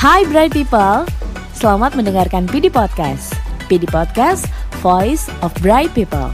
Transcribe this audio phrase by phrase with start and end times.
[0.00, 1.04] Hai Bright People,
[1.52, 3.36] selamat mendengarkan PD Podcast.
[3.68, 4.48] PD Podcast,
[4.80, 6.32] Voice of Bright People.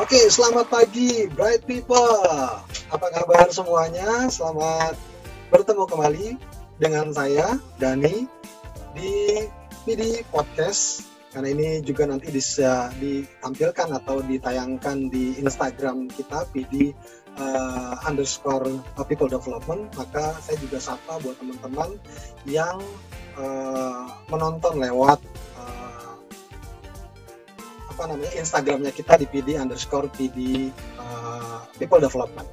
[0.00, 2.24] Oke, selamat pagi Bright People.
[2.88, 4.32] Apa kabar semuanya?
[4.32, 4.96] Selamat
[5.52, 6.40] bertemu kembali
[6.80, 8.24] dengan saya Dani
[8.96, 9.44] di
[9.84, 11.11] PD Podcast.
[11.32, 16.92] Karena ini juga nanti bisa ditampilkan atau ditayangkan di Instagram kita PD
[17.40, 18.68] uh, underscore
[19.08, 19.88] people development.
[19.96, 21.96] Maka saya juga sapa buat teman-teman
[22.44, 22.76] yang
[23.40, 25.24] uh, menonton lewat
[25.56, 26.20] uh,
[27.88, 30.68] apa namanya Instagramnya kita di PD underscore PD
[31.00, 32.44] uh, people development.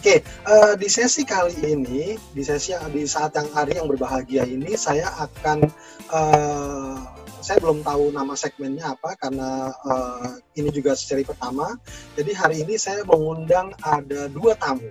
[0.00, 4.44] Oke, okay, uh, di sesi kali ini, di sesi di saat yang hari yang berbahagia
[4.44, 5.64] ini, saya akan
[6.12, 7.13] uh,
[7.44, 11.76] saya belum tahu nama segmennya apa karena uh, ini juga seri pertama.
[12.16, 14.88] Jadi hari ini saya mengundang ada dua tamu,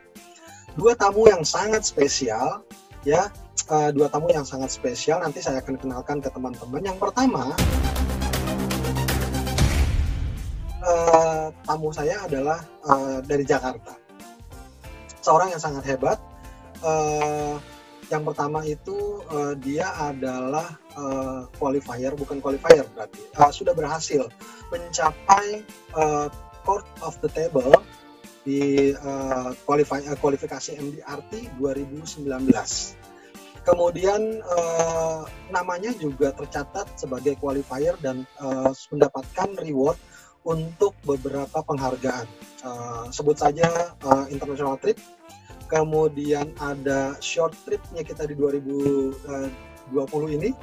[0.78, 2.62] dua tamu yang sangat spesial,
[3.02, 3.34] ya,
[3.74, 5.26] uh, dua tamu yang sangat spesial.
[5.26, 6.86] Nanti saya akan kenalkan ke teman-teman.
[6.86, 7.58] Yang pertama,
[10.86, 13.98] uh, tamu saya adalah uh, dari Jakarta
[15.26, 16.22] seorang yang sangat hebat.
[16.86, 17.58] Uh,
[18.14, 24.30] yang pertama itu uh, dia adalah uh, qualifier, bukan qualifier berarti uh, sudah berhasil
[24.70, 25.66] mencapai
[25.98, 26.30] uh,
[26.62, 27.74] court of the table
[28.46, 32.30] di uh, qualify, uh, kualifikasi MDRT 2019.
[33.64, 39.98] Kemudian uh, namanya juga tercatat sebagai qualifier dan uh, mendapatkan reward
[40.44, 42.28] untuk beberapa penghargaan.
[42.64, 45.00] Uh, sebut saja uh, international trip,
[45.74, 50.54] kemudian ada short tripnya kita di 2020 ini,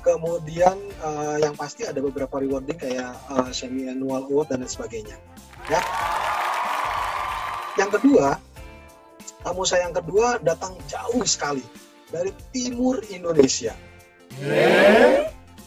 [0.00, 5.20] kemudian uh, yang pasti ada beberapa rewarding kayak uh, semi annual award dan lain sebagainya.
[5.68, 5.84] Ya.
[7.76, 8.40] Yang kedua,
[9.44, 11.64] tamu saya yang kedua datang jauh sekali
[12.08, 13.76] dari timur Indonesia.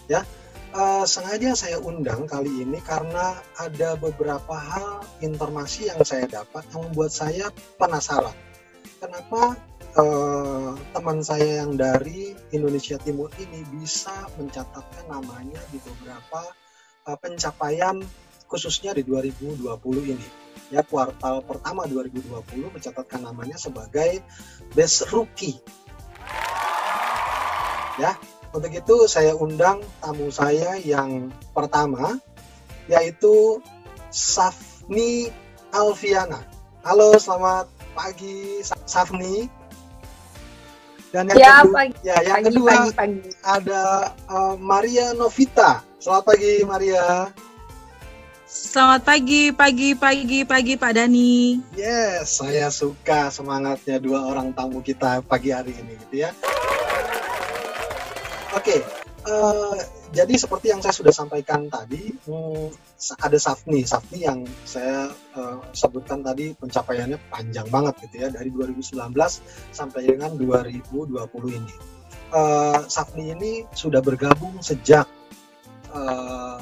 [0.10, 0.26] Ya,
[0.74, 6.90] uh, sengaja saya undang kali ini karena ada beberapa hal informasi yang saya dapat yang
[6.90, 8.47] membuat saya penasaran.
[8.98, 9.54] Kenapa
[9.94, 16.42] uh, teman saya yang dari Indonesia Timur ini bisa mencatatkan namanya di beberapa
[17.06, 18.02] uh, pencapaian
[18.50, 19.62] khususnya di 2020
[20.18, 20.28] ini.
[20.74, 24.26] Ya, kuartal pertama 2020 mencatatkan namanya sebagai
[24.74, 25.62] best rookie.
[28.02, 28.18] Ya,
[28.50, 32.18] untuk itu saya undang tamu saya yang pertama
[32.90, 33.62] yaitu
[34.10, 35.30] Safni
[35.70, 36.42] Alfiana.
[36.82, 39.50] Halo, selamat pagi Safni.
[41.10, 41.94] Dan yang ya, kedua, pagi.
[42.06, 43.30] ya yang pagi, kedua pagi, pagi.
[43.42, 43.82] ada
[44.30, 45.82] uh, Maria Novita.
[45.98, 47.34] Selamat pagi Maria.
[48.48, 51.60] Selamat pagi, pagi, pagi, pagi Pak Dani.
[51.76, 56.32] Yes, saya suka semangatnya dua orang tamu kita pagi hari ini gitu ya.
[58.56, 58.80] Oke, okay,
[59.28, 59.76] uh,
[60.16, 62.72] jadi seperti yang saya sudah sampaikan tadi, hmm,
[63.20, 68.96] ada Safni, Safni yang saya uh, sebutkan tadi pencapaiannya panjang banget gitu ya dari 2019
[69.76, 71.12] sampai dengan 2020
[71.60, 71.74] ini.
[72.32, 75.08] Uh, Safni ini sudah bergabung sejak
[75.92, 76.60] uh,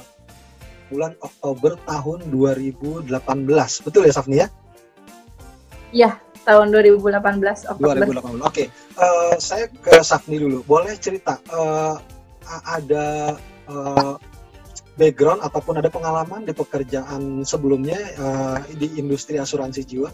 [0.89, 3.09] bulan Oktober tahun 2018,
[3.85, 4.47] betul ya Safni ya?
[5.94, 6.11] Iya,
[6.45, 8.05] tahun 2018 Oktober.
[8.09, 8.41] 2018.
[8.41, 8.67] Oke, okay.
[8.97, 10.61] uh, saya ke Safni dulu.
[10.66, 11.97] Boleh cerita uh,
[12.66, 13.35] ada
[13.67, 14.16] uh,
[14.95, 20.09] background ataupun ada pengalaman di pekerjaan sebelumnya uh, di industri asuransi jiwa?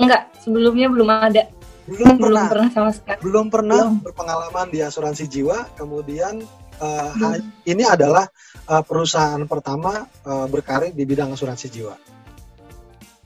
[0.00, 1.42] Enggak, sebelumnya belum ada.
[1.84, 2.46] Belum, belum pernah.
[2.48, 3.18] pernah sama sekali.
[3.20, 3.94] Belum pernah Belum.
[4.04, 5.58] berpengalaman di asuransi jiwa.
[5.74, 6.40] Kemudian
[6.80, 8.28] uh, ha- ini adalah
[8.70, 11.94] uh, perusahaan pertama uh, berkarir di bidang asuransi jiwa.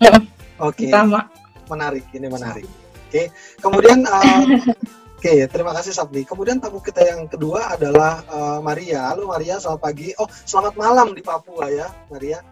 [0.03, 0.27] Mm,
[0.59, 0.91] Oke.
[0.91, 1.31] Sama.
[1.65, 2.69] menarik ini menarik
[3.09, 3.23] oke
[3.65, 4.45] kemudian uh,
[5.25, 9.09] oke terima kasih Sabdi kemudian tamu kita yang kedua adalah uh, Maria.
[9.09, 9.57] Halo Maria.
[9.57, 10.13] Selamat pagi.
[10.21, 12.45] Oh selamat malam di Papua ya Maria.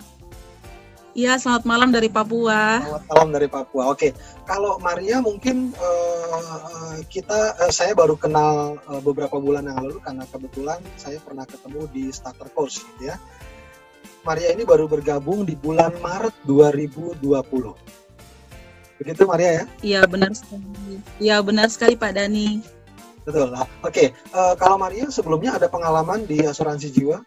[1.13, 2.81] Iya, selamat malam dari Papua.
[2.81, 3.93] selamat malam dari Papua.
[3.93, 4.17] Oke
[4.49, 10.25] kalau Maria mungkin uh, kita uh, saya baru kenal uh, beberapa bulan yang lalu karena
[10.33, 13.21] kebetulan saya pernah ketemu di starter course gitu ya.
[14.25, 17.21] Maria ini baru bergabung di bulan Maret 2020
[19.03, 20.63] begitu Maria ya Iya, benar sekali.
[21.19, 22.63] Iya, benar sekali Pak Dani.
[23.23, 23.67] Betul lah.
[23.83, 27.23] Oke, eh, kalau Maria sebelumnya ada pengalaman di asuransi jiwa?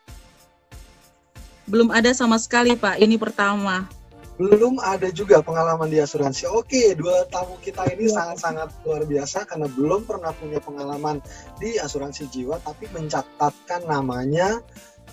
[1.68, 3.88] Belum ada sama sekali Pak, ini pertama.
[4.36, 6.52] Belum ada juga pengalaman di asuransi.
[6.52, 11.24] Oke, dua tamu kita ini sangat-sangat luar biasa karena belum pernah punya pengalaman
[11.56, 14.60] di asuransi jiwa, tapi mencatatkan namanya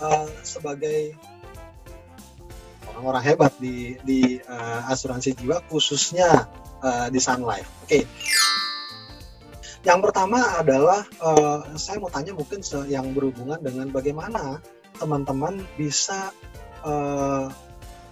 [0.02, 1.14] eh, sebagai
[2.94, 6.46] orang-orang hebat di di uh, asuransi jiwa khususnya
[6.84, 7.68] uh, di Sun Life.
[7.84, 7.88] Oke.
[7.88, 8.04] Okay.
[9.82, 14.62] Yang pertama adalah uh, saya mau tanya mungkin yang berhubungan dengan bagaimana
[14.94, 16.30] teman-teman bisa
[16.86, 17.50] uh,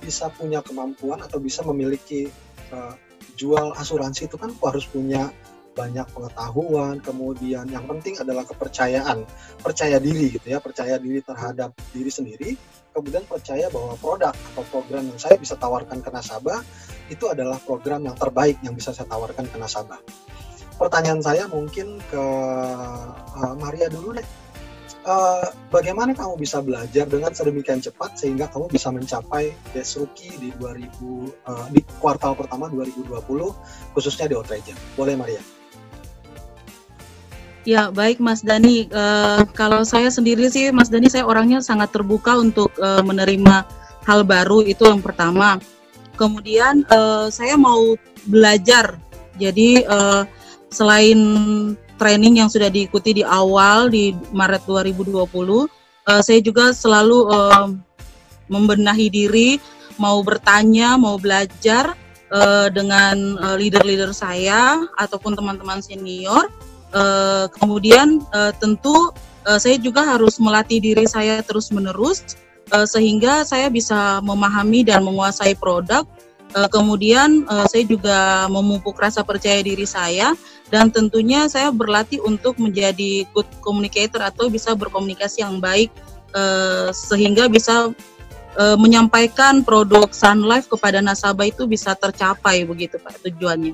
[0.02, 2.26] bisa punya kemampuan atau bisa memiliki
[2.74, 2.98] uh,
[3.38, 5.30] jual asuransi itu kan harus punya
[5.70, 9.22] banyak pengetahuan, kemudian yang penting adalah kepercayaan,
[9.62, 12.50] percaya diri gitu ya, percaya diri terhadap diri sendiri,
[12.90, 16.60] kemudian percaya bahwa produk atau program yang saya bisa tawarkan ke nasabah
[17.10, 19.98] itu adalah program yang terbaik yang bisa saya tawarkan ke nasabah.
[20.80, 22.24] Pertanyaan saya mungkin ke
[23.36, 24.24] uh, Maria dulu deh.
[25.00, 30.52] Uh, bagaimana kamu bisa belajar dengan sedemikian cepat sehingga kamu bisa mencapai Best Rookie di
[30.60, 33.12] 2000 uh, eh, di kuartal pertama 2020
[33.96, 34.76] khususnya di Outrager.
[34.96, 35.59] Boleh Maria?
[37.68, 38.88] Ya, baik Mas Dani.
[38.88, 43.68] Uh, kalau saya sendiri sih, Mas Dani, saya orangnya sangat terbuka untuk uh, menerima
[44.08, 45.60] hal baru itu yang pertama.
[46.16, 48.96] Kemudian uh, saya mau belajar.
[49.36, 50.24] Jadi uh,
[50.72, 51.20] selain
[52.00, 55.68] training yang sudah diikuti di awal di Maret 2020, uh,
[56.24, 57.68] saya juga selalu uh,
[58.48, 59.60] membenahi diri,
[60.00, 61.92] mau bertanya, mau belajar
[62.32, 66.48] uh, dengan leader-leader uh, saya ataupun teman-teman senior
[66.90, 69.14] Uh, kemudian uh, tentu
[69.46, 72.34] uh, saya juga harus melatih diri saya terus-menerus
[72.74, 76.02] uh, sehingga saya bisa memahami dan menguasai produk.
[76.50, 80.34] Uh, kemudian uh, saya juga memupuk rasa percaya diri saya
[80.66, 85.94] dan tentunya saya berlatih untuk menjadi good communicator atau bisa berkomunikasi yang baik
[86.34, 87.94] uh, sehingga bisa
[88.60, 93.72] menyampaikan produk Sun Life kepada nasabah itu bisa tercapai begitu Pak tujuannya.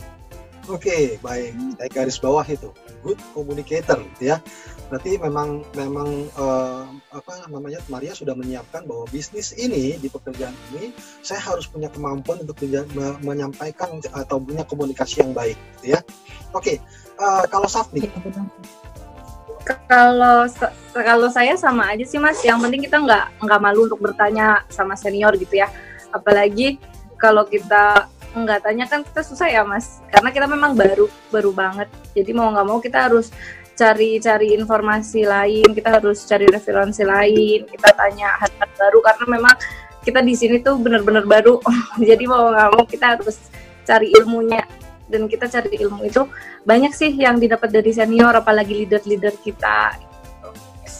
[0.69, 1.57] Oke, baik.
[1.81, 2.71] Saya garis bawah itu
[3.07, 4.43] good communicator, gitu ya.
[4.91, 10.91] Berarti memang memang uh, apa namanya Maria sudah menyiapkan bahwa bisnis ini di pekerjaan ini
[11.23, 12.59] saya harus punya kemampuan untuk
[13.23, 16.01] menyampaikan atau punya komunikasi yang baik, gitu ya.
[16.51, 16.77] Oke, okay,
[17.23, 18.07] uh, eh, kalau Safni.
[19.91, 20.47] Kalau
[20.95, 22.39] kalau saya sama aja sih mas.
[22.47, 25.67] Yang penting kita nggak nggak malu untuk bertanya sama senior gitu ya.
[26.15, 26.79] Apalagi
[27.19, 28.07] kalau kita
[28.37, 30.05] nggak tanya kan kita susah ya mas.
[30.13, 31.89] Karena kita memang baru baru banget.
[32.13, 33.33] Jadi mau nggak mau kita harus
[33.77, 38.99] cari-cari informasi lain kita harus cari referensi lain kita tanya hal-hal baru.
[39.01, 39.55] Karena memang
[40.05, 41.57] kita di sini tuh benar-benar baru.
[42.09, 43.41] Jadi mau nggak mau kita harus
[43.89, 44.65] cari ilmunya.
[45.07, 46.27] Dan kita cari ilmu itu
[46.67, 49.95] banyak sih yang didapat dari senior apalagi leader-leader kita.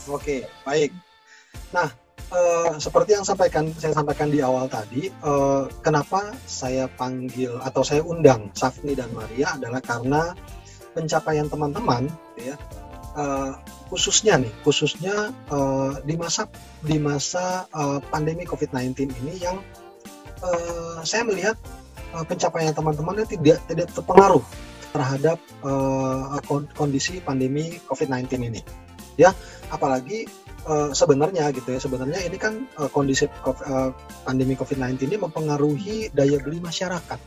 [0.07, 0.95] Oke baik.
[1.75, 7.81] Nah uh, seperti yang sampaikan saya sampaikan di awal tadi, uh, kenapa saya panggil atau
[7.83, 10.35] saya undang Safni dan Maria adalah karena
[10.91, 12.09] pencapaian teman-teman,
[12.39, 12.55] ya,
[13.15, 13.53] uh,
[13.87, 16.49] khususnya nih, khususnya uh, di masa
[16.81, 19.61] di masa uh, pandemi COVID-19 ini yang
[20.41, 21.55] uh, saya melihat
[22.17, 24.43] uh, pencapaian teman-teman tidak tidak terpengaruh
[24.89, 26.41] terhadap uh,
[26.73, 28.61] kondisi pandemi COVID-19 ini,
[29.19, 29.29] ya,
[29.69, 30.25] apalagi
[30.67, 31.79] uh, sebenarnya gitu ya.
[31.79, 33.91] Sebenarnya ini kan uh, kondisi uh,
[34.27, 37.19] pandemi COVID-19 ini mempengaruhi daya beli masyarakat.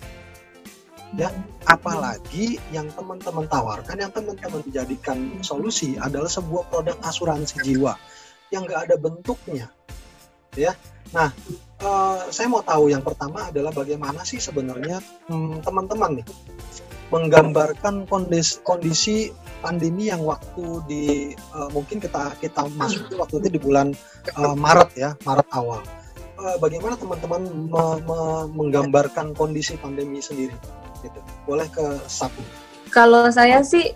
[1.19, 1.35] Ya
[1.67, 7.99] apalagi yang teman-teman tawarkan yang teman-teman dijadikan solusi adalah sebuah produk asuransi jiwa
[8.55, 9.67] yang nggak ada bentuknya.
[10.55, 10.79] Ya
[11.11, 11.35] nah
[11.83, 16.27] uh, saya mau tahu yang pertama adalah bagaimana sih sebenarnya hmm, teman-teman nih
[17.11, 19.17] menggambarkan kondisi kondisi
[19.61, 21.05] pandemi yang waktu di
[21.53, 23.93] uh, mungkin kita kita masuk waktu itu di bulan
[24.37, 25.81] uh, Maret ya Maret awal.
[26.41, 28.19] Uh, bagaimana teman-teman me, me,
[28.57, 30.57] menggambarkan kondisi pandemi sendiri?
[31.05, 31.21] Gitu.
[31.45, 32.41] Boleh ke Sapu.
[32.89, 33.93] Kalau saya sih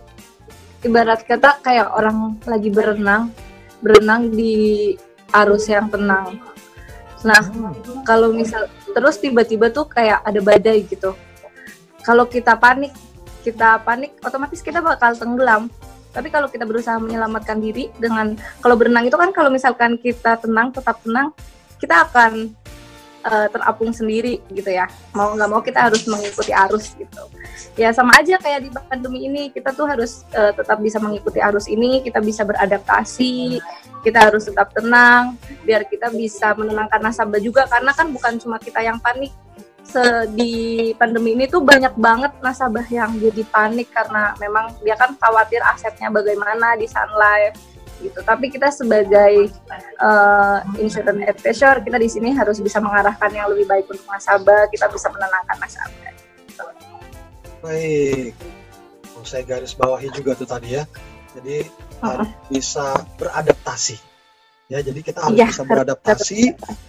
[0.85, 3.33] ibarat kata kayak orang lagi berenang,
[3.81, 4.93] berenang di
[5.33, 6.39] arus yang tenang.
[7.25, 8.05] Nah, hmm.
[8.05, 11.17] kalau misal terus tiba-tiba tuh kayak ada badai gitu.
[12.05, 12.93] Kalau kita panik,
[13.45, 15.69] kita panik otomatis kita bakal tenggelam.
[16.15, 20.73] Tapi kalau kita berusaha menyelamatkan diri dengan kalau berenang itu kan kalau misalkan kita tenang
[20.73, 21.35] tetap tenang
[21.77, 22.55] kita akan
[23.27, 24.87] uh, terapung sendiri gitu ya.
[25.13, 27.23] Mau nggak mau kita harus mengikuti arus gitu.
[27.75, 31.67] Ya sama aja kayak di pandemi ini kita tuh harus uh, tetap bisa mengikuti arus
[31.67, 33.59] ini kita bisa beradaptasi
[34.05, 37.67] kita harus tetap tenang biar kita bisa menenangkan nasabah juga.
[37.67, 39.33] Karena kan bukan cuma kita yang panik
[40.35, 45.61] di pandemi ini tuh banyak banget nasabah yang jadi panik karena memang dia kan khawatir
[45.71, 48.21] asetnya bagaimana di Sun Life gitu.
[48.21, 49.49] Tapi kita sebagai
[50.03, 54.91] uh, insurance advisor kita di sini harus bisa mengarahkan yang lebih baik untuk nasabah, kita
[54.93, 56.13] bisa menenangkan nasabah.
[56.45, 56.65] Gitu.
[57.65, 58.33] Baik,
[59.17, 60.85] oh, saya garis bawahi juga tuh tadi ya.
[61.35, 62.09] Jadi uh -huh.
[62.15, 63.97] harus bisa beradaptasi,
[64.73, 66.41] Ya, jadi kita harus Iya, bisa harus beradaptasi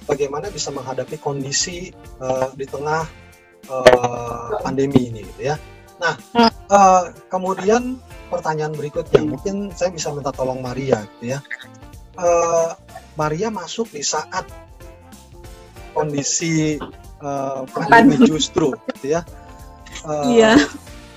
[0.08, 1.92] bagaimana bisa menghadapi kondisi
[2.24, 3.04] uh, di tengah
[3.68, 5.60] uh, pandemi ini gitu ya.
[6.00, 6.16] Nah,
[6.72, 8.00] uh, kemudian
[8.32, 11.40] pertanyaan berikutnya, mungkin saya bisa minta tolong Maria gitu ya.
[12.16, 12.80] Uh,
[13.20, 14.48] Maria masuk di saat
[15.92, 16.80] kondisi
[17.20, 19.22] uh, pandemi justru gitu ya.
[20.08, 20.64] Uh, Iya.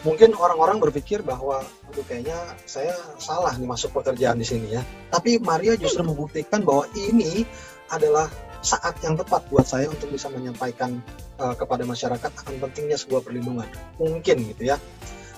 [0.03, 1.63] Mungkin orang-orang berpikir bahwa
[1.99, 4.87] aduh kayaknya saya salah nih masuk pekerjaan di sini ya.
[5.11, 7.43] Tapi Maria justru membuktikan bahwa ini
[7.91, 8.31] adalah
[8.63, 11.03] saat yang tepat buat saya untuk bisa menyampaikan
[11.43, 13.67] uh, kepada masyarakat akan pentingnya sebuah perlindungan.
[13.99, 14.79] Mungkin gitu ya.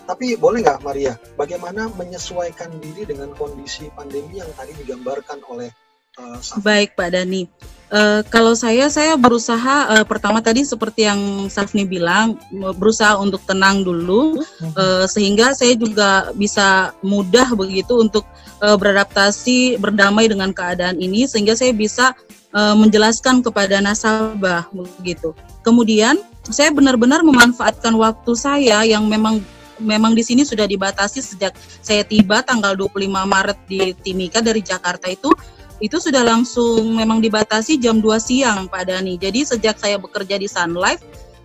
[0.05, 5.73] Tapi boleh nggak Maria, bagaimana menyesuaikan diri dengan kondisi pandemi yang tadi digambarkan oleh
[6.19, 6.63] uh, Safi?
[6.65, 7.47] Baik Pak Dani.
[7.91, 12.39] Eh, kalau saya, saya berusaha eh, pertama tadi seperti yang Safni bilang,
[12.79, 18.23] berusaha untuk tenang dulu, eh, sehingga saya juga bisa mudah begitu untuk
[18.63, 22.15] eh, beradaptasi, berdamai dengan keadaan ini, sehingga saya bisa
[22.55, 24.71] eh, menjelaskan kepada nasabah
[25.03, 25.35] begitu.
[25.67, 26.15] Kemudian
[26.47, 29.43] saya benar-benar memanfaatkan waktu saya yang memang
[29.83, 35.09] memang di sini sudah dibatasi sejak saya tiba tanggal 25 Maret di Timika dari Jakarta
[35.09, 35.33] itu
[35.81, 39.17] itu sudah langsung memang dibatasi jam 2 siang Pak Dani.
[39.17, 41.01] Jadi sejak saya bekerja di Sun Life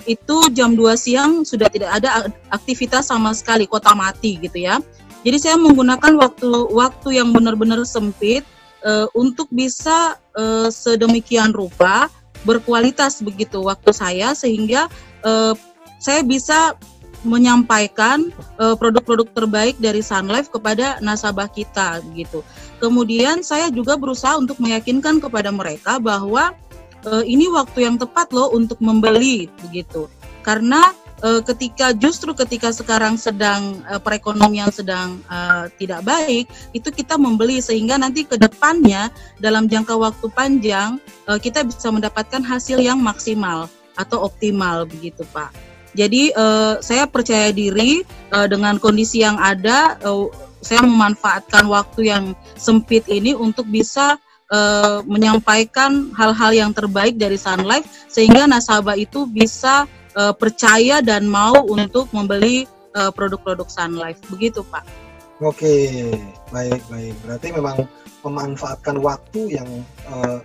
[0.05, 4.77] itu jam 2 siang sudah tidak ada ak- aktivitas sama sekali kota mati gitu ya.
[5.25, 8.45] Jadi saya menggunakan waktu waktu yang benar-benar sempit
[8.85, 12.11] eh, untuk bisa eh, sedemikian rupa
[12.45, 14.85] berkualitas begitu waktu saya sehingga
[15.25, 15.53] eh,
[15.97, 16.77] saya bisa
[17.25, 22.45] menyampaikan produk-produk terbaik dari Sun Life kepada nasabah kita gitu.
[22.85, 26.53] Kemudian saya juga berusaha untuk meyakinkan kepada mereka bahwa
[27.01, 30.05] eh, ini waktu yang tepat loh untuk membeli begitu.
[30.45, 30.93] Karena
[31.25, 36.45] eh, ketika justru ketika sekarang sedang eh, perekonomian sedang eh, tidak baik,
[36.77, 39.09] itu kita membeli sehingga nanti ke depannya
[39.41, 43.65] dalam jangka waktu panjang eh, kita bisa mendapatkan hasil yang maksimal
[43.97, 45.73] atau optimal begitu, Pak.
[45.97, 50.27] Jadi eh, saya percaya diri eh, dengan kondisi yang ada, eh,
[50.65, 54.17] saya memanfaatkan waktu yang sempit ini untuk bisa
[54.49, 59.85] eh, menyampaikan hal-hal yang terbaik dari Sun Life sehingga nasabah itu bisa
[60.17, 62.65] eh, percaya dan mau untuk membeli
[62.97, 64.25] eh, produk-produk Sun Life.
[64.33, 65.05] Begitu, Pak.
[65.45, 66.09] Oke,
[66.49, 67.13] baik baik.
[67.21, 67.85] Berarti memang
[68.25, 69.69] memanfaatkan waktu yang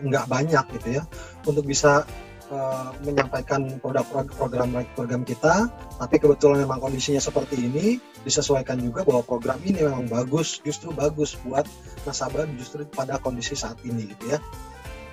[0.04, 1.02] nggak banyak gitu ya
[1.48, 2.04] untuk bisa
[2.50, 5.70] eh, menyampaikan produk-program program kita.
[5.96, 11.38] Tapi kebetulan memang kondisinya seperti ini, disesuaikan juga bahwa program ini memang bagus, justru bagus
[11.46, 11.64] buat
[12.04, 14.38] nasabah justru pada kondisi saat ini gitu ya.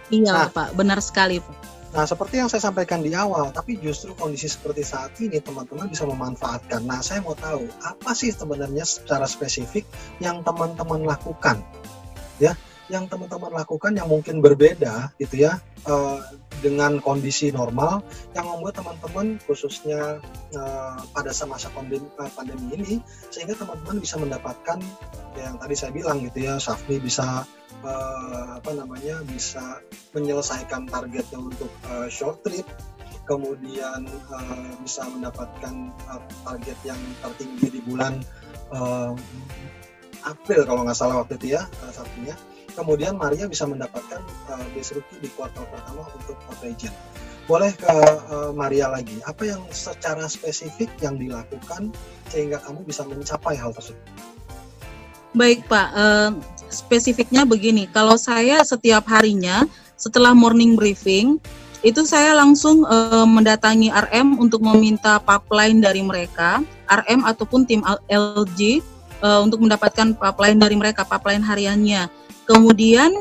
[0.07, 0.49] Iya, Nah.
[0.49, 0.75] Pak.
[0.75, 1.77] Benar sekali, Pak.
[1.87, 6.03] Nah, seperti yang saya sampaikan di awal, tapi justru kondisi seperti saat ini teman-teman bisa
[6.03, 6.83] memanfaatkan.
[6.83, 9.87] Nah, saya mau tahu apa sih sebenarnya secara spesifik
[10.19, 11.63] yang teman-teman lakukan,
[12.43, 12.53] ya,
[12.87, 16.19] yang teman-teman lakukan yang mungkin berbeda, gitu ya, eh,
[16.63, 18.01] dengan kondisi normal,
[18.33, 20.23] yang membuat teman-teman khususnya
[20.55, 22.93] eh, pada masa pandemi, eh, pandemi ini,
[23.29, 24.79] sehingga teman-teman bisa mendapatkan
[25.37, 27.43] yang tadi saya bilang gitu ya, Safni bisa
[27.83, 29.83] eh, apa namanya bisa
[30.17, 32.65] menyelesaikan targetnya untuk uh, short trip,
[33.29, 38.17] kemudian uh, bisa mendapatkan uh, target yang tertinggi di bulan
[38.73, 39.13] uh,
[40.25, 42.33] April kalau nggak salah waktu itu ya uh, satunya.
[42.77, 44.21] Kemudian Maria bisa mendapatkan
[44.53, 46.93] uh, base rookie di kuartal pertama untuk Hot Region.
[47.49, 47.89] Boleh ke
[48.29, 51.89] uh, Maria lagi, apa yang secara spesifik yang dilakukan
[52.29, 54.05] sehingga kamu bisa mencapai hal tersebut?
[55.37, 56.31] Baik Pak, eh,
[56.73, 61.37] spesifiknya begini, kalau saya setiap harinya setelah morning briefing
[61.85, 68.81] itu saya langsung eh, mendatangi RM untuk meminta pipeline dari mereka, RM ataupun tim LG
[69.21, 72.09] eh, untuk mendapatkan pipeline dari mereka, pipeline hariannya.
[72.47, 73.11] Kemudian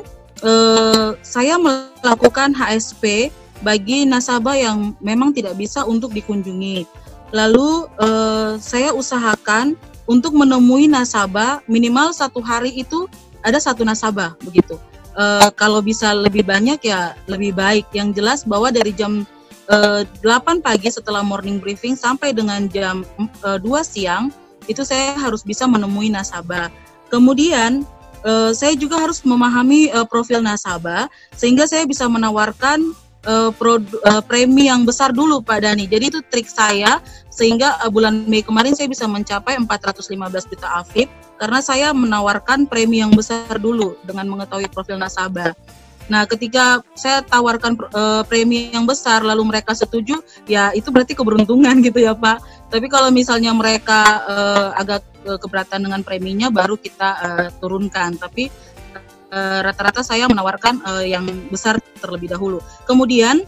[0.40, 6.86] eh, saya melakukan HSP bagi nasabah yang memang tidak bisa untuk dikunjungi.
[7.34, 9.74] Lalu eh, saya usahakan
[10.06, 13.10] untuk menemui nasabah minimal satu hari itu
[13.42, 14.78] ada satu nasabah begitu.
[15.16, 17.88] Eh, kalau bisa lebih banyak ya lebih baik.
[17.96, 19.24] Yang jelas bahwa dari jam
[19.72, 24.28] eh, 8 pagi setelah morning briefing sampai dengan jam eh, 2 siang
[24.68, 26.68] itu saya harus bisa menemui nasabah.
[27.08, 27.88] Kemudian
[28.24, 32.94] eh, saya juga harus memahami eh, profil nasabah sehingga saya bisa menawarkan
[33.26, 35.84] eh, produ- eh, premi yang besar dulu Pak Dani.
[35.90, 37.02] Jadi itu trik saya
[37.36, 40.08] sehingga uh, bulan Mei kemarin saya bisa mencapai 415
[40.48, 45.52] juta AFIP karena saya menawarkan premi yang besar dulu dengan mengetahui profil nasabah.
[46.08, 51.76] Nah, ketika saya tawarkan uh, premi yang besar lalu mereka setuju, ya itu berarti keberuntungan
[51.86, 52.70] gitu ya, Pak.
[52.72, 55.04] Tapi kalau misalnya mereka uh, agak
[55.34, 58.14] keberatan dengan preminya baru kita uh, turunkan.
[58.14, 58.46] Tapi
[59.34, 62.62] uh, rata-rata saya menawarkan uh, yang besar terlebih dahulu.
[62.86, 63.42] Kemudian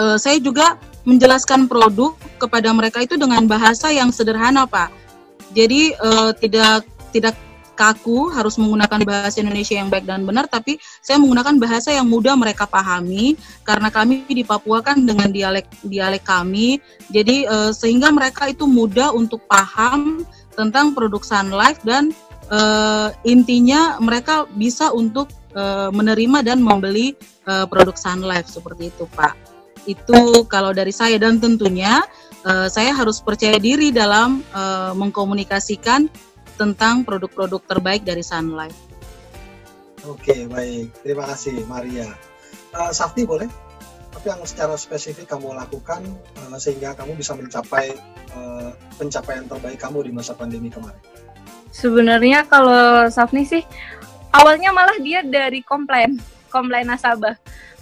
[0.00, 4.88] uh, saya juga menjelaskan produk kepada mereka itu dengan bahasa yang sederhana, Pak.
[5.52, 7.36] Jadi uh, tidak tidak
[7.74, 12.38] kaku harus menggunakan bahasa Indonesia yang baik dan benar tapi saya menggunakan bahasa yang mudah
[12.38, 13.34] mereka pahami
[13.66, 16.78] karena kami di Papua kan dengan dialek dialek kami
[17.10, 20.22] jadi uh, sehingga mereka itu mudah untuk paham
[20.54, 22.14] tentang produk Sun Life dan
[22.48, 27.14] uh, intinya mereka bisa untuk uh, menerima dan membeli
[27.46, 32.00] uh, produk Sun Life seperti itu Pak itu kalau dari saya dan tentunya
[32.48, 36.08] uh, saya harus percaya diri dalam uh, mengkomunikasikan
[36.54, 38.76] tentang produk-produk terbaik dari Sun Life.
[40.04, 40.92] Oke, baik.
[41.00, 42.08] Terima kasih, Maria.
[42.76, 43.48] Uh, Sakti boleh?
[44.14, 46.06] Tapi yang secara spesifik kamu lakukan
[46.38, 47.98] uh, sehingga kamu bisa mencapai
[48.38, 51.02] uh, pencapaian terbaik kamu di masa pandemi kemarin.
[51.74, 53.66] Sebenarnya kalau Safni sih
[54.30, 57.34] awalnya malah dia dari komplain, komplain nasabah.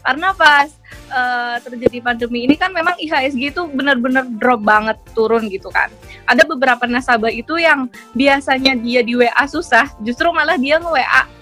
[0.03, 0.67] Karena pas
[1.13, 5.93] uh, terjadi pandemi ini kan memang IHSG itu benar-benar drop banget turun gitu kan.
[6.27, 7.87] Ada beberapa nasabah itu yang
[8.17, 11.42] biasanya dia di WA susah, justru malah dia nge-WA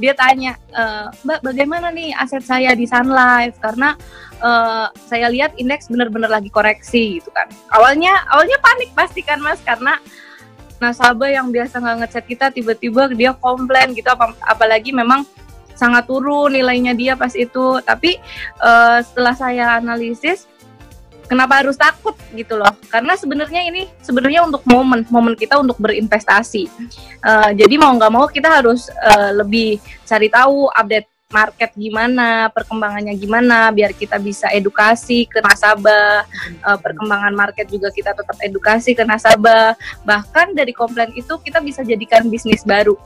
[0.00, 0.82] dia tanya e,
[1.28, 3.94] Mbak bagaimana nih aset saya di Sun Life karena
[4.40, 7.46] uh, saya lihat indeks benar-benar lagi koreksi gitu kan.
[7.76, 10.00] Awalnya awalnya panik pasti kan Mas karena
[10.80, 15.28] nasabah yang biasa nggak ngechat kita tiba-tiba dia komplain gitu apa apalagi memang
[15.76, 18.16] sangat turun nilainya dia pas itu tapi
[18.60, 20.48] uh, setelah saya analisis
[21.30, 22.74] kenapa harus takut gitu loh.
[22.90, 26.66] Karena sebenarnya ini sebenarnya untuk momen momen kita untuk berinvestasi.
[27.22, 33.14] Uh, jadi mau nggak mau kita harus uh, lebih cari tahu update market gimana, perkembangannya
[33.14, 36.26] gimana, biar kita bisa edukasi ke nasabah,
[36.66, 39.78] uh, perkembangan market juga kita tetap edukasi ke nasabah.
[40.02, 42.98] Bahkan dari komplain itu kita bisa jadikan bisnis baru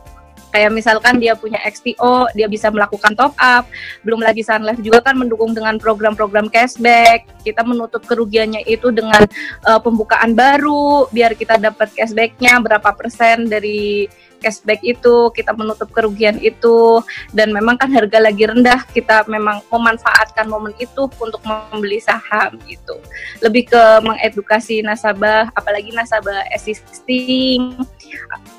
[0.54, 3.66] kayak misalkan dia punya XTO dia bisa melakukan top up.
[4.06, 7.26] Belum lagi Sun Life juga kan mendukung dengan program-program cashback.
[7.42, 9.26] Kita menutup kerugiannya itu dengan
[9.66, 14.06] uh, pembukaan baru biar kita dapat cashbacknya berapa persen dari
[14.45, 17.00] cashback itu, kita menutup kerugian itu,
[17.33, 23.00] dan memang kan harga lagi rendah, kita memang memanfaatkan momen itu untuk membeli saham gitu.
[23.41, 27.80] Lebih ke mengedukasi nasabah, apalagi nasabah existing.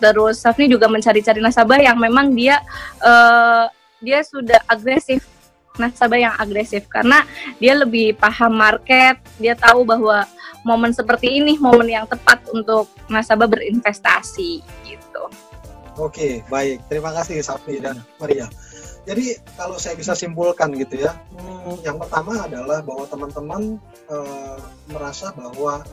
[0.02, 2.60] Terus Safni juga mencari-cari nasabah yang memang dia
[3.06, 3.70] uh,
[4.02, 5.24] dia sudah agresif
[5.76, 7.24] nasabah yang agresif karena
[7.60, 10.24] dia lebih paham market, dia tahu bahwa
[10.64, 15.24] momen seperti ini momen yang tepat untuk nasabah berinvestasi gitu.
[15.96, 16.84] Oke, baik.
[16.92, 18.52] Terima kasih Safi dan Maria.
[19.06, 23.78] Jadi kalau saya bisa simpulkan gitu ya, hmm, yang pertama adalah bahwa teman-teman
[24.10, 24.58] uh,
[24.90, 25.86] merasa bahwa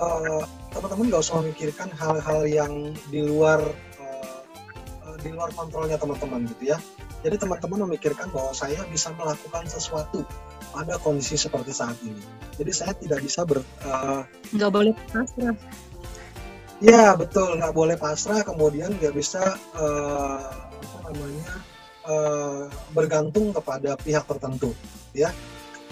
[0.00, 2.72] uh, teman-teman nggak usah memikirkan hal-hal yang
[3.12, 3.60] di luar
[4.00, 6.78] uh, di luar kontrolnya teman-teman gitu ya.
[7.20, 10.24] Jadi teman-teman memikirkan bahwa saya bisa melakukan sesuatu
[10.72, 12.20] pada kondisi seperti saat ini.
[12.56, 13.60] Jadi saya tidak bisa ber
[14.56, 15.56] nggak boleh pasrah
[16.84, 21.52] Ya betul, nggak boleh pasrah, kemudian nggak bisa uh, apa namanya
[22.04, 24.76] uh, bergantung kepada pihak tertentu,
[25.16, 25.32] ya.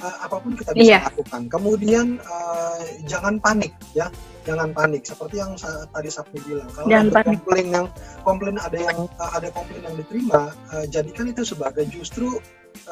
[0.04, 1.02] Uh, apa pun kita bisa yeah.
[1.08, 1.48] lakukan.
[1.48, 4.12] Kemudian uh, jangan panik, ya,
[4.44, 5.08] jangan panik.
[5.08, 5.56] Seperti yang
[5.94, 7.26] tadi Sabtu bilang, kalau jangan ada panik.
[7.40, 7.86] komplain yang
[8.20, 12.36] komplain ada yang uh, ada komplain yang diterima, uh, jadikan itu sebagai justru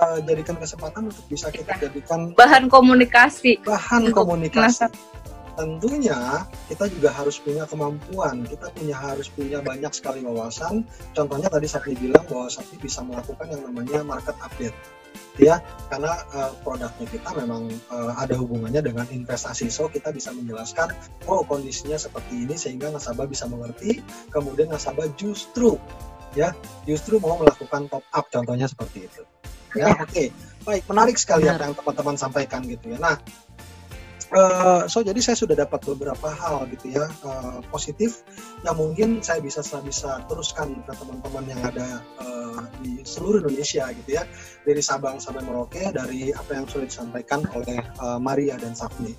[0.01, 1.81] uh, jadikan kesempatan untuk bisa kita iya.
[1.85, 3.61] jadikan bahan komunikasi.
[3.61, 4.89] Bahan komunikasi
[5.61, 8.49] tentunya kita juga harus punya kemampuan.
[8.49, 10.89] Kita punya harus punya banyak sekali wawasan.
[11.13, 14.73] Contohnya tadi Sakti bilang bahwa Sakti bisa melakukan yang namanya market update.
[15.37, 15.61] Ya
[15.93, 19.69] karena uh, produknya kita memang uh, ada hubungannya dengan investasi.
[19.69, 20.97] So kita bisa menjelaskan
[21.29, 24.01] oh kondisinya seperti ini sehingga nasabah bisa mengerti.
[24.33, 25.77] Kemudian nasabah justru
[26.33, 29.23] ya justru mau melakukan top up contohnya seperti itu.
[29.77, 30.03] Ya, ya.
[30.03, 30.09] oke.
[30.11, 30.29] Okay.
[30.61, 32.99] baik menarik sekali apa yang teman-teman sampaikan gitu ya.
[33.01, 33.17] Nah
[34.31, 38.23] Uh, so jadi saya sudah dapat beberapa hal gitu ya uh, positif
[38.63, 43.91] yang mungkin saya bisa saya bisa teruskan ke teman-teman yang ada uh, di seluruh Indonesia
[43.91, 44.23] gitu ya
[44.63, 49.19] dari Sabang sampai Merauke dari apa yang sudah disampaikan oleh uh, Maria dan Safni.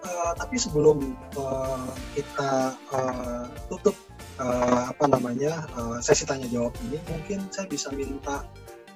[0.00, 4.00] Uh, tapi sebelum uh, kita uh, tutup
[4.40, 8.48] uh, apa namanya uh, sesi tanya jawab ini mungkin saya bisa minta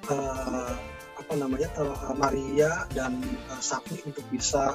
[0.09, 0.73] uh,
[1.13, 3.21] apa namanya uh, Maria dan
[3.53, 4.73] uh, Safni untuk bisa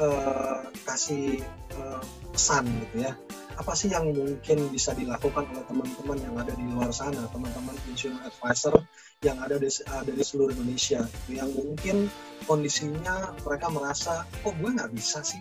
[0.00, 1.42] uh, kasih
[1.76, 2.00] uh,
[2.32, 3.12] pesan gitu ya.
[3.56, 8.28] Apa sih yang mungkin bisa dilakukan oleh teman-teman yang ada di luar sana teman-teman insurance
[8.28, 8.84] advisor
[9.24, 11.08] yang ada di, ada di seluruh Indonesia?
[11.32, 11.96] Yang mungkin
[12.44, 15.40] kondisinya mereka merasa kok gue nggak bisa sih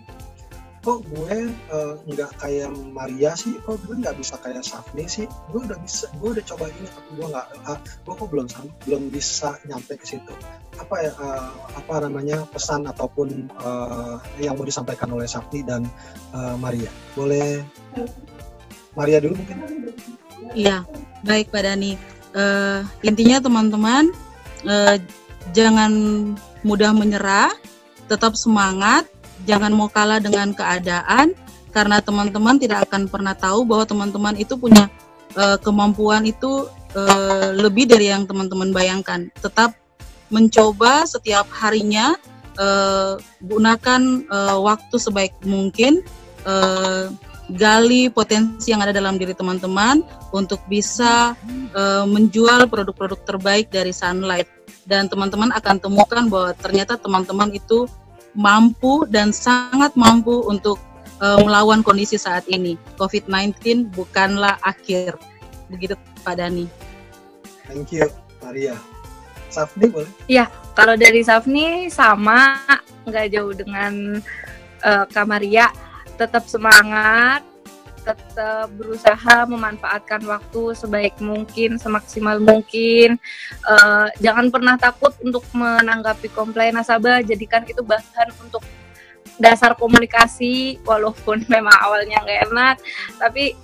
[0.85, 3.57] kok gue eh, nggak kayak Maria sih?
[3.65, 5.25] Kok gue nggak bisa kayak Safni sih?
[5.49, 8.47] Gue udah bisa gue udah coba ini tapi gue nggak ah, gue kok belum
[8.85, 10.33] belum bisa nyampe ke situ.
[10.77, 15.89] Apa ya eh, apa namanya pesan ataupun eh, yang mau disampaikan oleh Safni dan
[16.37, 16.93] eh, Maria?
[17.17, 17.65] Boleh
[18.93, 19.57] Maria dulu mungkin?
[20.53, 20.85] Iya,
[21.25, 21.97] baik Pak Dani.
[22.37, 24.13] Eh, intinya teman-teman
[24.69, 25.01] eh,
[25.49, 25.91] jangan
[26.61, 27.49] mudah menyerah,
[28.05, 29.09] tetap semangat,
[29.45, 31.37] jangan mau kalah dengan keadaan
[31.69, 34.87] karena teman-teman tidak akan pernah tahu bahwa teman-teman itu punya
[35.35, 39.27] eh, kemampuan itu eh, lebih dari yang teman-teman bayangkan.
[39.43, 39.75] Tetap
[40.31, 42.15] mencoba setiap harinya
[42.55, 46.01] eh, gunakan eh, waktu sebaik mungkin.
[46.45, 47.11] eh,
[47.45, 50.01] gali potensi yang ada dalam diri teman-teman
[50.33, 51.37] untuk bisa
[51.77, 54.49] eh, menjual produk-produk terbaik dari Sunlight
[54.89, 57.85] dan teman-teman akan temukan bahwa ternyata teman-teman itu
[58.35, 60.77] mampu dan sangat mampu untuk
[61.23, 62.75] eh, melawan kondisi saat ini.
[62.99, 65.15] COVID-19 bukanlah akhir.
[65.71, 66.69] Begitu Pak Dani.
[67.65, 68.05] thank you
[68.45, 68.77] Maria
[69.49, 70.11] Safni boleh
[70.75, 72.59] Kalau dari Safni sama
[73.07, 74.19] nggak jauh dengan
[74.83, 75.71] eh, Kamaria,
[76.19, 77.41] tetap semangat,
[78.05, 83.17] tetap berusaha memanfaatkan waktu sebaik mungkin, semaksimal mungkin.
[83.65, 88.61] Eh, jangan pernah takut untuk menanggapi komplain nasabah, jadikan itu bahan untuk
[89.41, 92.75] dasar komunikasi, walaupun memang awalnya nggak enak,
[93.17, 93.57] tapi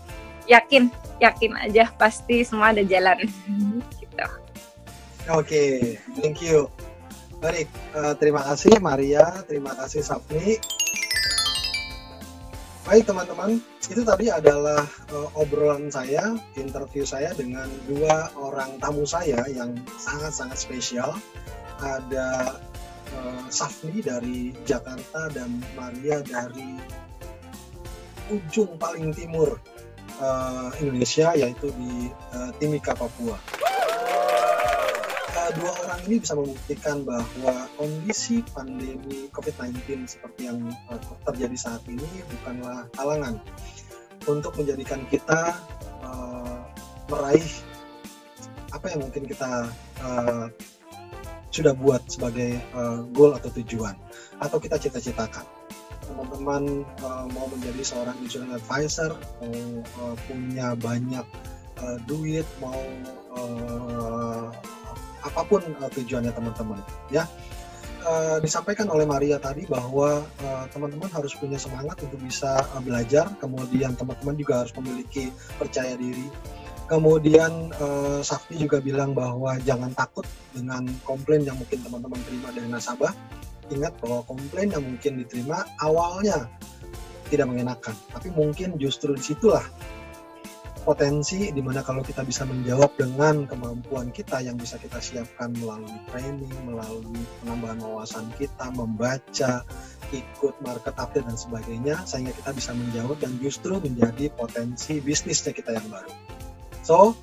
[0.50, 0.90] yakin,
[1.22, 3.22] yakin aja pasti semua ada jalan.
[4.02, 4.26] gitu.
[5.30, 6.66] Oke, thank you.
[7.42, 10.62] Baik, eh, terima kasih Maria, terima kasih Safni.
[12.82, 14.82] Baik teman-teman, itu tadi adalah
[15.14, 21.14] eh, obrolan saya, interview saya dengan dua orang tamu saya yang sangat-sangat spesial.
[21.78, 22.58] Ada
[23.14, 26.82] eh, Safni dari Jakarta dan Maria dari
[28.34, 29.62] ujung paling timur
[30.18, 33.38] eh, Indonesia, yaitu di eh, Timika, Papua.
[35.52, 42.08] Dua orang ini bisa membuktikan bahwa kondisi pandemi COVID-19 seperti yang uh, terjadi saat ini
[42.40, 43.36] bukanlah halangan
[44.32, 45.52] untuk menjadikan kita
[46.08, 46.56] uh,
[47.12, 47.48] meraih
[48.72, 49.68] apa yang mungkin kita
[50.00, 50.48] uh,
[51.52, 54.00] sudah buat sebagai uh, goal atau tujuan
[54.40, 55.44] atau kita cita-citakan.
[56.08, 59.12] Teman-teman uh, mau menjadi seorang insurance advisor,
[59.44, 61.28] mau uh, punya banyak
[61.84, 62.80] uh, duit, mau
[63.36, 64.48] uh,
[65.22, 66.80] apa pun uh, tujuannya teman-teman
[67.14, 67.26] ya.
[68.02, 73.30] Uh, disampaikan oleh Maria tadi bahwa uh, teman-teman harus punya semangat untuk bisa uh, belajar.
[73.38, 75.30] Kemudian teman-teman juga harus memiliki
[75.62, 76.26] percaya diri.
[76.90, 82.68] Kemudian uh, Safti juga bilang bahwa jangan takut dengan komplain yang mungkin teman-teman terima dari
[82.68, 83.14] nasabah.
[83.70, 86.50] Ingat bahwa komplain yang mungkin diterima awalnya
[87.32, 89.64] tidak mengenakan tapi mungkin justru di situlah
[90.82, 95.94] potensi di mana kalau kita bisa menjawab dengan kemampuan kita yang bisa kita siapkan melalui
[96.10, 99.62] training, melalui penambahan wawasan kita, membaca,
[100.12, 105.78] ikut market update dan sebagainya, sehingga kita bisa menjawab dan justru menjadi potensi bisnisnya kita
[105.78, 106.12] yang baru.
[106.82, 107.14] So,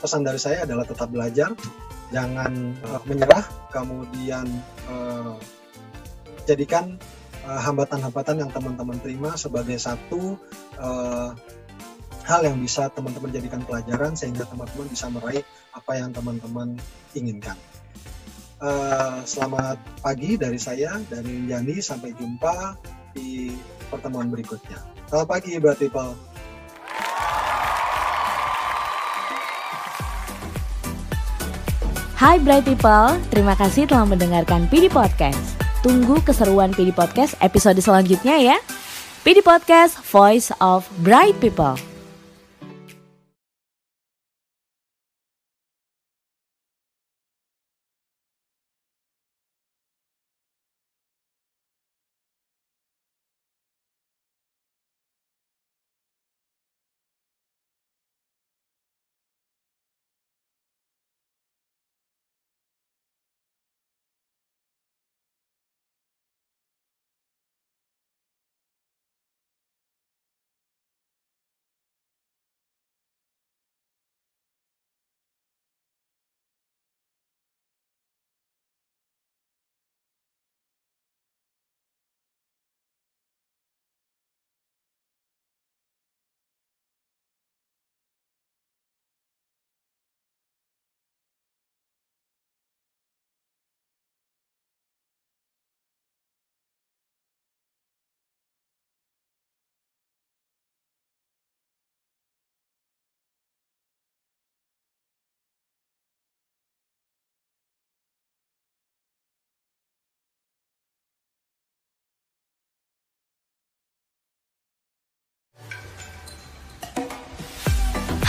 [0.00, 1.52] pesan dari saya adalah tetap belajar,
[2.10, 4.48] jangan uh, menyerah, kemudian
[4.88, 5.36] uh,
[6.48, 6.96] jadikan
[7.44, 10.40] uh, hambatan-hambatan yang teman-teman terima sebagai satu
[10.80, 11.36] uh,
[12.30, 15.42] hal yang bisa teman-teman jadikan pelajaran sehingga teman-teman bisa meraih
[15.74, 16.78] apa yang teman-teman
[17.18, 17.58] inginkan.
[18.62, 21.82] Uh, selamat pagi dari saya, dari Yani.
[21.82, 22.78] Sampai jumpa
[23.18, 23.50] di
[23.90, 24.78] pertemuan berikutnya.
[25.10, 26.14] Selamat pagi, Bright People.
[32.20, 35.56] Hai Bright People, terima kasih telah mendengarkan PD Podcast.
[35.80, 38.56] Tunggu keseruan PD Podcast episode selanjutnya ya.
[39.24, 41.89] PD Podcast, Voice of Bright People.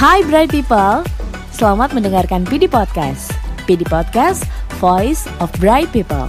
[0.01, 1.05] Hai Bright People,
[1.53, 3.37] selamat mendengarkan PD Podcast.
[3.69, 4.49] PD Podcast,
[4.81, 6.25] Voice of Bright People.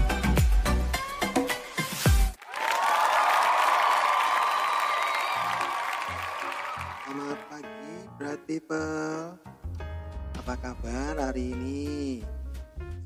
[7.01, 7.89] Selamat pagi,
[8.21, 9.41] Bright People.
[10.37, 12.21] Apa kabar hari ini?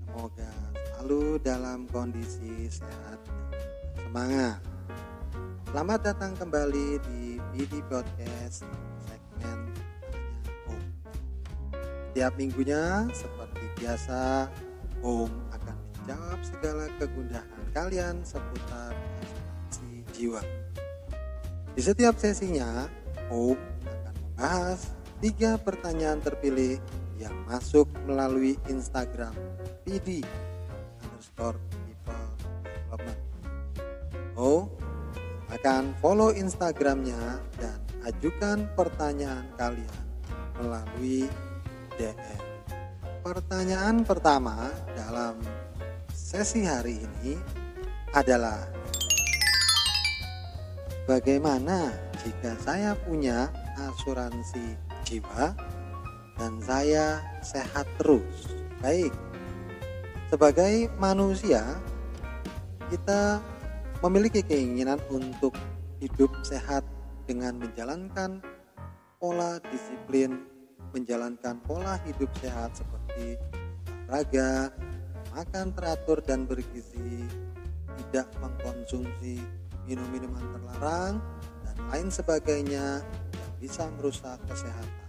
[0.03, 0.51] Semoga
[0.99, 3.23] selalu dalam kondisi sehat
[4.03, 4.59] semangat.
[5.71, 8.67] Selamat datang kembali di BD Podcast
[9.07, 9.71] segmen.
[12.17, 14.49] Setiap minggunya, seperti biasa,
[15.05, 20.41] Home akan menjawab segala kegundahan kalian seputar asuransi jiwa.
[21.77, 22.89] Di setiap sesinya,
[23.29, 26.81] Home akan membahas tiga pertanyaan terpilih
[27.21, 29.37] yang masuk melalui Instagram
[29.85, 30.25] PD
[31.05, 32.29] underscore people
[32.65, 33.21] development.
[34.41, 34.73] Oh,
[35.53, 37.77] akan follow Instagramnya dan
[38.09, 40.01] ajukan pertanyaan kalian
[40.57, 41.29] melalui
[41.99, 42.41] DM.
[43.27, 45.41] Pertanyaan pertama dalam
[46.13, 47.35] sesi hari ini
[48.15, 48.77] adalah
[51.07, 51.95] Bagaimana
[52.27, 53.47] jika saya punya
[53.79, 54.75] asuransi
[55.07, 55.55] jiwa
[56.35, 58.51] dan saya sehat terus?
[58.83, 59.15] Baik,
[60.27, 61.63] sebagai manusia,
[62.91, 63.39] kita
[64.03, 65.55] memiliki keinginan untuk
[66.03, 66.83] hidup sehat
[67.31, 68.43] dengan menjalankan
[69.23, 70.43] pola disiplin,
[70.97, 73.37] menjalankan pola hidup sehat seperti
[74.09, 74.73] olahraga,
[75.37, 77.29] makan teratur dan bergizi,
[78.01, 79.37] tidak mengkonsumsi
[79.85, 81.21] minum-minuman terlarang,
[81.69, 83.05] dan lain sebagainya
[83.37, 85.05] yang bisa merusak kesehatan.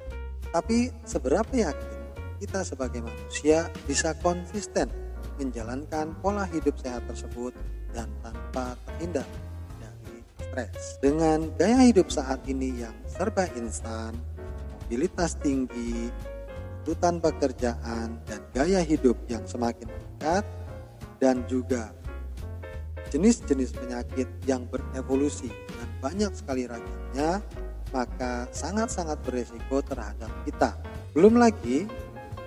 [0.51, 1.99] Tapi seberapa yakin
[2.43, 4.91] kita sebagai manusia bisa konsisten
[5.39, 7.53] menjalankan pola hidup sehat tersebut
[7.93, 9.25] dan tanpa terhindar
[9.77, 10.97] dari stres.
[10.99, 14.17] Dengan gaya hidup saat ini yang serba instan,
[14.87, 16.07] mobilitas tinggi,
[16.87, 20.47] tuntutan pekerjaan, dan gaya hidup yang semakin meningkat,
[21.19, 21.91] dan juga
[23.11, 27.43] jenis-jenis penyakit yang berevolusi dan banyak sekali ragamnya,
[27.91, 30.79] maka sangat-sangat beresiko terhadap kita.
[31.11, 31.83] Belum lagi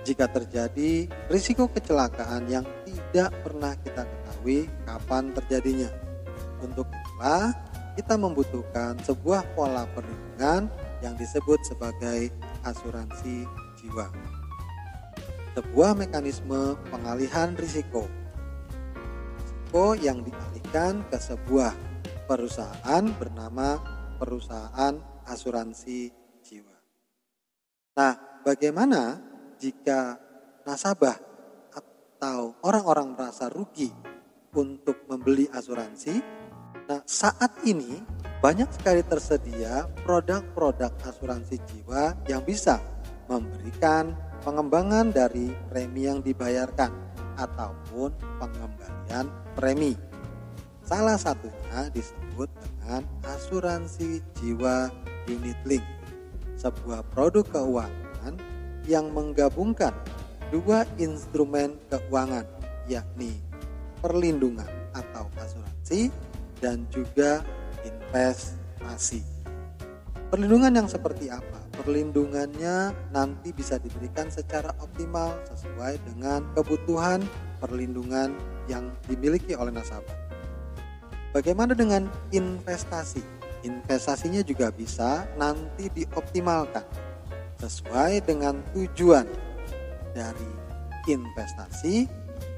[0.01, 5.89] jika terjadi risiko kecelakaan yang tidak pernah kita ketahui kapan terjadinya.
[6.57, 7.53] Untuk itulah
[7.93, 12.29] kita membutuhkan sebuah pola perlindungan yang disebut sebagai
[12.65, 13.45] asuransi
[13.81, 14.07] jiwa.
[15.57, 18.07] Sebuah mekanisme pengalihan risiko.
[19.41, 21.73] Risiko yang dialihkan ke sebuah
[22.29, 23.81] perusahaan bernama
[24.21, 24.95] perusahaan
[25.27, 26.13] asuransi
[26.45, 26.77] jiwa.
[27.97, 29.19] Nah, bagaimana
[29.59, 30.15] jika
[30.65, 31.17] nasabah
[31.73, 33.89] atau orang-orang merasa rugi
[34.53, 36.15] untuk membeli asuransi.
[36.85, 37.97] Nah, saat ini
[38.41, 42.81] banyak sekali tersedia produk-produk asuransi jiwa yang bisa
[43.29, 46.89] memberikan pengembangan dari premi yang dibayarkan
[47.37, 48.09] ataupun
[48.41, 49.93] pengembalian premi.
[50.81, 54.89] Salah satunya disebut dengan asuransi jiwa
[55.29, 55.85] unit link,
[56.57, 58.41] sebuah produk keuangan
[58.89, 59.93] yang menggabungkan
[60.49, 62.49] dua instrumen keuangan
[62.89, 63.37] yakni
[64.01, 66.09] perlindungan atau asuransi
[66.57, 67.45] dan juga
[68.11, 69.23] investasi.
[70.27, 71.63] Perlindungan yang seperti apa?
[71.79, 77.23] Perlindungannya nanti bisa diberikan secara optimal sesuai dengan kebutuhan
[77.63, 78.35] perlindungan
[78.67, 80.15] yang dimiliki oleh nasabah.
[81.31, 83.23] Bagaimana dengan investasi?
[83.63, 86.83] Investasinya juga bisa nanti dioptimalkan
[87.63, 89.23] sesuai dengan tujuan
[90.11, 90.51] dari
[91.07, 92.09] investasi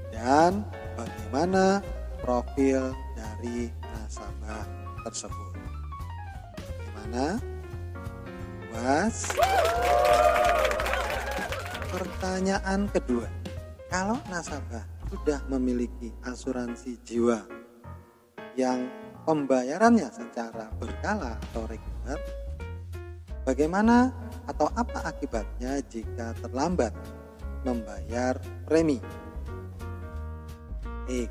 [0.10, 0.66] dan
[0.98, 1.86] bagaimana
[2.24, 5.54] profil dari nasabah tersebut.
[6.56, 7.38] Bagaimana?
[8.74, 9.30] Was?
[11.94, 13.30] Pertanyaan kedua,
[13.92, 14.82] kalau nasabah
[15.14, 17.46] sudah memiliki asuransi jiwa
[18.58, 18.90] yang
[19.30, 22.18] pembayarannya secara berkala atau reguler,
[23.46, 24.10] bagaimana
[24.50, 26.98] atau apa akibatnya jika terlambat
[27.62, 28.98] membayar premi?
[31.06, 31.30] Baik,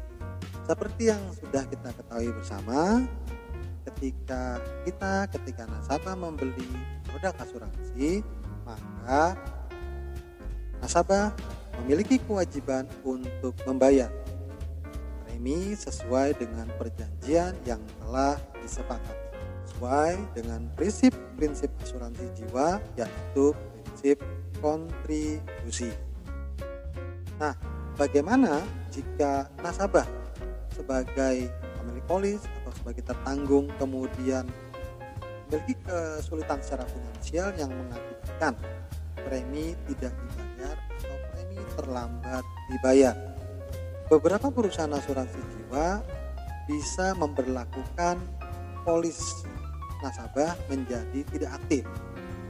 [0.63, 3.03] seperti yang sudah kita ketahui bersama,
[3.83, 6.68] ketika kita ketika nasabah membeli
[7.07, 8.23] produk asuransi,
[8.62, 9.35] maka
[10.79, 11.35] nasabah
[11.83, 14.11] memiliki kewajiban untuk membayar
[15.27, 19.23] premi sesuai dengan perjanjian yang telah disepakati
[19.66, 23.51] sesuai dengan prinsip-prinsip asuransi jiwa yaitu
[23.83, 24.23] prinsip
[24.62, 25.90] kontribusi.
[27.42, 27.59] Nah,
[27.99, 28.62] bagaimana
[28.95, 30.07] jika nasabah
[30.71, 32.47] sebagai pemilik polis
[32.83, 34.42] sebagai tertanggung kemudian
[35.47, 38.59] memiliki kesulitan secara finansial yang mengakibatkan
[39.23, 43.14] premi tidak dibayar atau premi terlambat dibayar.
[44.11, 46.03] Beberapa perusahaan asuransi jiwa
[46.66, 48.18] bisa memperlakukan
[48.83, 49.47] polis
[50.03, 51.87] nasabah menjadi tidak aktif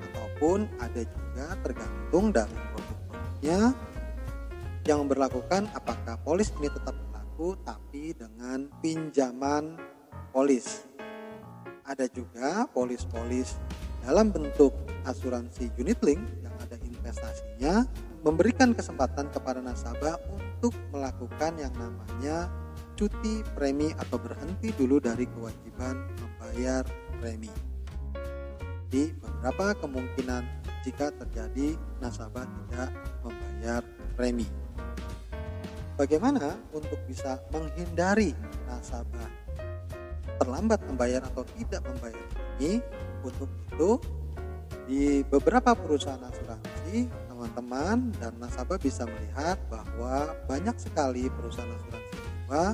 [0.09, 3.61] ataupun ada juga tergantung dari produk-produknya
[4.89, 9.92] yang memperlakukan apakah polis ini tetap berlaku tapi dengan pinjaman
[10.33, 10.89] polis.
[11.85, 13.61] Ada juga polis-polis
[14.01, 14.73] dalam bentuk
[15.05, 17.85] asuransi unit link yang ada investasinya
[18.25, 22.49] memberikan kesempatan kepada nasabah untuk melakukan yang namanya
[22.97, 26.83] cuti premi atau berhenti dulu dari kewajiban membayar
[27.21, 27.53] premi.
[28.89, 30.43] Di beberapa kemungkinan
[30.83, 32.91] jika terjadi nasabah tidak
[33.21, 33.83] membayar
[34.17, 34.47] premi.
[35.99, 38.35] Bagaimana untuk bisa menghindari
[38.67, 39.42] nasabah
[40.43, 42.27] terlambat membayar atau tidak membayar
[42.59, 42.83] premi?
[43.23, 43.91] Untuk itu
[44.91, 52.65] di beberapa perusahaan asuransi teman-teman dan nasabah bisa melihat bahwa banyak sekali perusahaan asuransi jiwa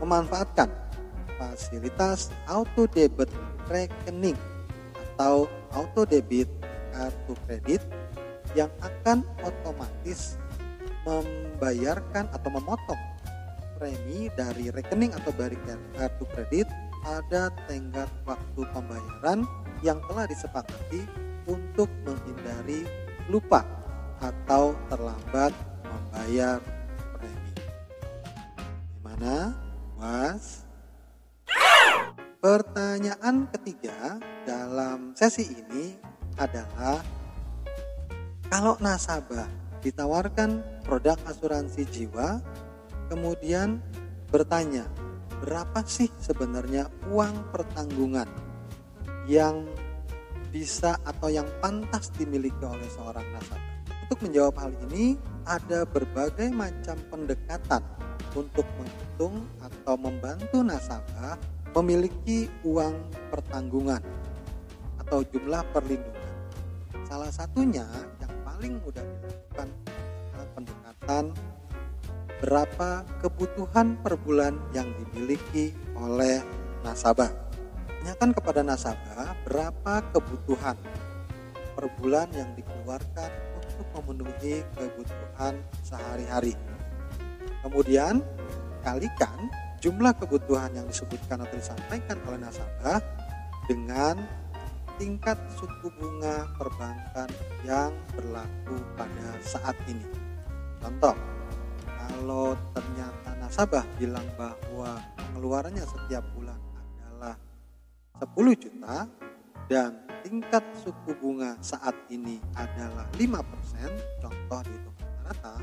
[0.00, 0.68] memanfaatkan
[1.36, 3.28] fasilitas auto debit
[3.68, 4.36] rekening
[5.14, 6.48] atau auto debit
[6.90, 7.82] kartu kredit
[8.56, 10.38] yang akan otomatis
[11.04, 13.00] membayarkan atau memotong
[13.76, 15.58] premi dari rekening atau dari
[15.94, 16.66] kartu kredit
[17.04, 19.44] pada tenggat waktu pembayaran
[19.84, 21.04] yang telah disepakati
[21.44, 22.88] untuk menghindari
[23.28, 23.60] lupa
[24.24, 25.52] atau terlambat
[25.84, 26.58] membayar
[27.12, 27.52] premi.
[28.96, 29.52] Gimana,
[30.00, 30.64] Was?
[32.40, 35.96] Pertanyaan ketiga dalam sesi ini
[36.40, 37.00] adalah
[38.48, 39.48] kalau nasabah
[39.80, 42.40] ditawarkan produk asuransi jiwa
[43.08, 43.80] kemudian
[44.28, 44.84] bertanya
[45.44, 48.24] berapa sih sebenarnya uang pertanggungan
[49.28, 49.68] yang
[50.48, 53.72] bisa atau yang pantas dimiliki oleh seorang nasabah.
[54.08, 57.84] Untuk menjawab hal ini, ada berbagai macam pendekatan
[58.32, 61.36] untuk menghitung atau membantu nasabah
[61.76, 62.96] memiliki uang
[63.28, 64.00] pertanggungan
[65.04, 66.32] atau jumlah perlindungan.
[67.04, 67.84] Salah satunya
[68.24, 69.68] yang paling mudah dilakukan
[70.32, 71.24] adalah pendekatan
[72.44, 76.44] berapa kebutuhan per bulan yang dimiliki oleh
[76.84, 77.32] nasabah
[78.04, 80.76] tanyakan kepada nasabah berapa kebutuhan
[81.72, 86.52] per bulan yang dikeluarkan untuk memenuhi kebutuhan sehari-hari.
[87.64, 88.20] Kemudian
[88.84, 89.48] kalikan
[89.80, 93.00] jumlah kebutuhan yang disebutkan atau disampaikan oleh nasabah
[93.72, 94.20] dengan
[95.00, 97.32] tingkat suku bunga perbankan
[97.64, 100.04] yang berlaku pada saat ini.
[100.84, 101.16] Contoh,
[102.08, 106.64] kalau ternyata nasabah bilang bahwa pengeluarannya setiap bulan
[108.14, 109.10] 10 juta
[109.66, 109.90] dan
[110.22, 115.54] tingkat suku bunga saat ini adalah 5% contoh dihitung rata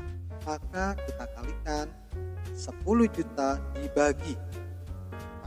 [0.44, 1.86] maka kita kalikan
[2.52, 4.36] 10 juta dibagi.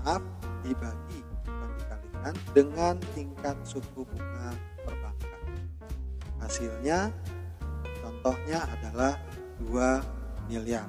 [0.01, 0.23] Maaf
[0.65, 5.41] dibagi bukan dikalikan dengan tingkat suku bunga perbankan.
[6.41, 7.13] Hasilnya
[8.01, 9.13] contohnya adalah
[9.61, 10.87] 2 miliar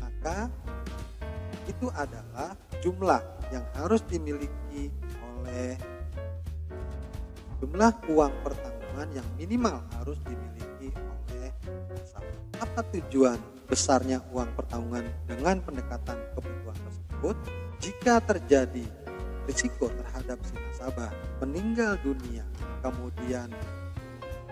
[0.00, 0.52] maka
[1.68, 2.52] itu adalah
[2.84, 5.80] jumlah yang harus dimiliki oleh
[7.60, 11.52] jumlah uang pertanggungan yang minimal harus dimiliki oleh
[11.92, 12.40] nasabah.
[12.60, 17.36] Apa tujuan besarnya uang pertanggungan dengan pendekatan kebutuhan tersebut?
[17.80, 18.84] Jika terjadi
[19.44, 22.44] risiko terhadap si nasabah meninggal dunia,
[22.84, 23.48] kemudian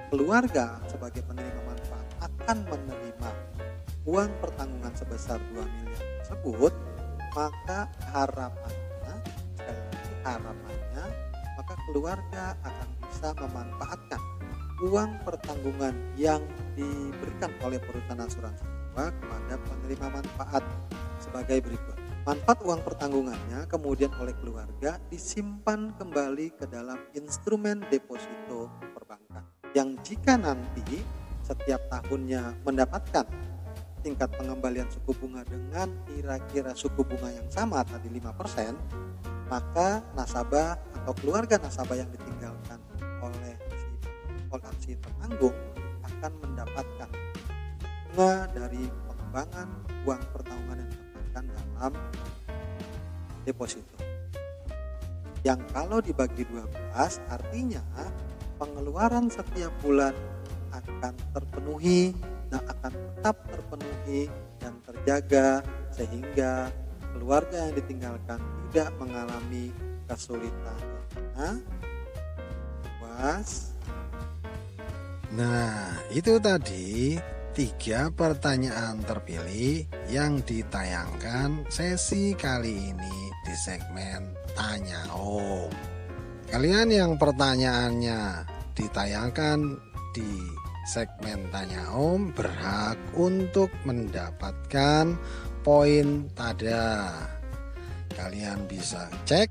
[0.09, 2.09] keluarga sebagai penerima manfaat
[2.43, 3.31] akan menerima
[4.09, 6.73] uang pertanggungan sebesar 2 miliar tersebut,
[7.37, 8.73] maka harapan
[10.29, 11.05] harapannya
[11.57, 14.21] maka keluarga akan bisa memanfaatkan
[14.85, 16.45] uang pertanggungan yang
[16.79, 20.65] diberikan oleh perusahaan asuransi jiwa kepada penerima manfaat
[21.19, 21.97] sebagai berikut.
[22.29, 30.37] Manfaat uang pertanggungannya kemudian oleh keluarga disimpan kembali ke dalam instrumen deposito perbankan yang jika
[30.37, 31.03] nanti
[31.49, 33.25] setiap tahunnya mendapatkan
[34.05, 41.13] tingkat pengembalian suku bunga dengan kira-kira suku bunga yang sama tadi 5% maka nasabah atau
[41.17, 42.79] keluarga nasabah yang ditinggalkan
[43.25, 43.89] oleh si
[44.85, 45.57] si penanggung
[46.05, 47.09] akan mendapatkan
[48.13, 49.69] bunga dari pengembangan
[50.05, 51.93] uang pertanggungan yang ditempatkan dalam
[53.49, 53.97] deposito.
[55.47, 56.69] Yang kalau dibagi 12
[57.33, 57.81] artinya
[58.61, 60.13] pengeluaran setiap bulan
[60.73, 62.13] akan terpenuhi
[62.49, 64.23] dan akan tetap terpenuhi
[64.59, 65.49] dan terjaga
[65.93, 66.73] sehingga
[67.17, 69.73] keluarga yang ditinggalkan tidak mengalami
[70.09, 70.81] kesulitan.
[71.37, 71.57] Nah,
[73.03, 73.69] was
[75.29, 77.21] Nah, itu tadi
[77.53, 85.69] tiga pertanyaan terpilih yang ditayangkan sesi kali ini di segmen Tanya Om.
[86.49, 89.59] Kalian yang pertanyaannya ditayangkan
[90.19, 90.51] di
[90.83, 95.15] segmen Tanya Om berhak untuk mendapatkan
[95.63, 97.15] poin tada.
[98.19, 99.47] Kalian bisa cek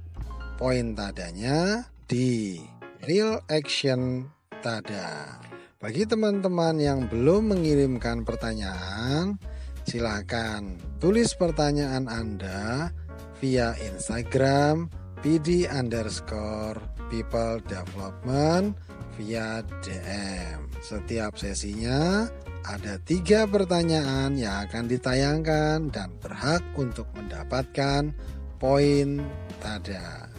[0.59, 2.59] poin tadanya di
[3.07, 4.27] Real Action
[4.59, 5.39] Tada.
[5.79, 9.39] Bagi teman-teman yang belum mengirimkan pertanyaan,
[9.87, 12.91] silakan tulis pertanyaan Anda
[13.39, 14.91] via Instagram
[15.23, 18.75] PD underscore people development
[19.17, 20.69] via DM.
[20.79, 22.29] Setiap sesinya
[22.63, 28.13] ada tiga pertanyaan yang akan ditayangkan dan berhak untuk mendapatkan
[28.61, 29.25] poin
[29.59, 30.29] tada.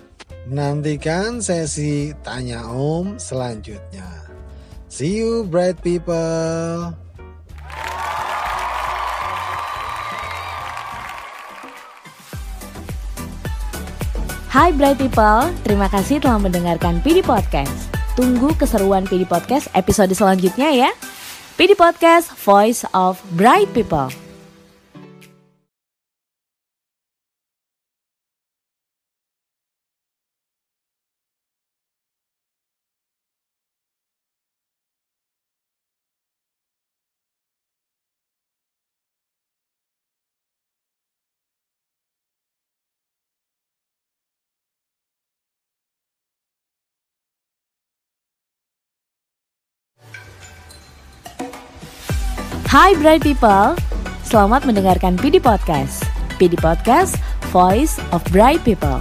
[0.48, 4.30] Nantikan sesi tanya om selanjutnya.
[4.88, 6.96] See you bright people.
[14.48, 17.97] Hai Bright People, terima kasih telah mendengarkan PD Podcast.
[18.18, 20.90] Tunggu keseruan PD Podcast episode selanjutnya ya.
[21.54, 24.27] PD Podcast, Voice of Bright People.
[52.68, 53.80] Hai Bright People,
[54.28, 56.04] selamat mendengarkan PD Podcast.
[56.36, 57.16] PD Podcast,
[57.48, 59.00] Voice of Bright People.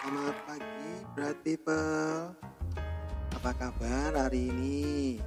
[0.00, 2.32] Selamat pagi, bright people.
[3.36, 5.20] Apa kabar hari ini?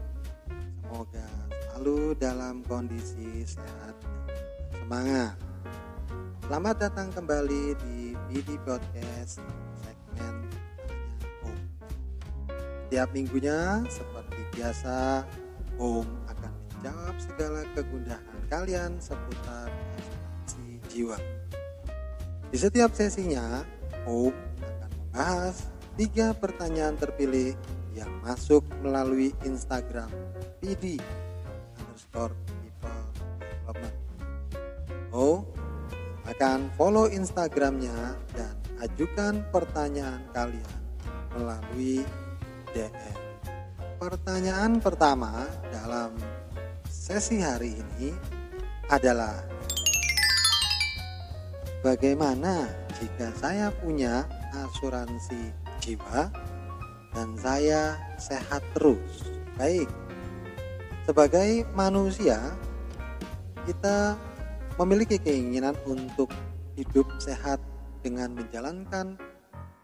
[0.81, 5.37] Semoga selalu dalam kondisi sehat dan semangat.
[6.49, 9.37] Selamat datang kembali di BD Podcast
[9.85, 10.35] segmen.
[12.87, 15.27] Setiap minggunya, seperti biasa,
[15.75, 21.19] Om akan menjawab segala kegundahan kalian seputar asuransi jiwa.
[22.47, 23.67] Di setiap sesinya,
[24.07, 24.31] Om
[24.63, 25.67] akan membahas
[25.99, 27.59] tiga pertanyaan terpilih
[27.91, 30.07] yang masuk melalui Instagram
[30.63, 30.95] PD
[31.75, 32.31] underscore
[32.63, 33.03] people
[33.67, 33.95] development.
[35.11, 35.43] Oh,
[36.23, 40.79] akan follow Instagramnya dan ajukan pertanyaan kalian
[41.35, 42.07] melalui
[42.77, 43.17] DM.
[43.97, 46.13] Pertanyaan pertama dalam
[46.85, 48.13] sesi hari ini
[48.93, 49.41] adalah
[51.81, 52.67] Bagaimana
[52.99, 56.29] jika saya punya asuransi jiwa
[57.13, 59.29] dan saya sehat terus?
[59.55, 59.87] Baik,
[61.05, 62.37] sebagai manusia,
[63.69, 64.17] kita
[64.81, 66.33] memiliki keinginan untuk
[66.75, 67.61] hidup sehat
[68.01, 69.15] dengan menjalankan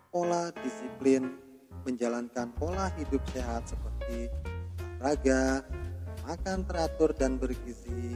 [0.09, 1.42] pola disiplin,
[1.84, 4.31] menjalankan pola hidup sehat seperti
[5.03, 5.67] olahraga,
[6.23, 8.15] makan teratur dan bergizi,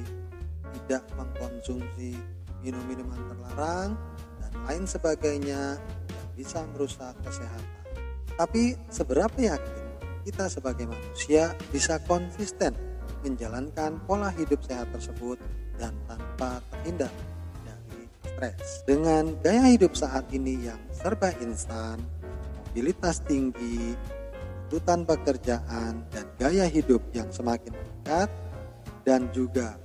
[0.71, 2.15] tidak mengkonsumsi
[2.63, 3.91] minum minuman terlarang,
[4.39, 7.83] dan lain sebagainya yang bisa merusak kesehatan.
[8.39, 9.83] Tapi seberapa yakin
[10.23, 12.71] kita sebagai manusia bisa konsisten
[13.27, 15.35] menjalankan pola hidup sehat tersebut
[15.75, 17.11] dan tanpa terhindar
[17.67, 18.87] dari stres.
[18.87, 21.99] Dengan gaya hidup saat ini yang serba instan,
[22.77, 23.97] mobilitas tinggi,
[24.69, 28.29] tuntutan pekerjaan, dan gaya hidup yang semakin meningkat,
[29.01, 29.81] dan juga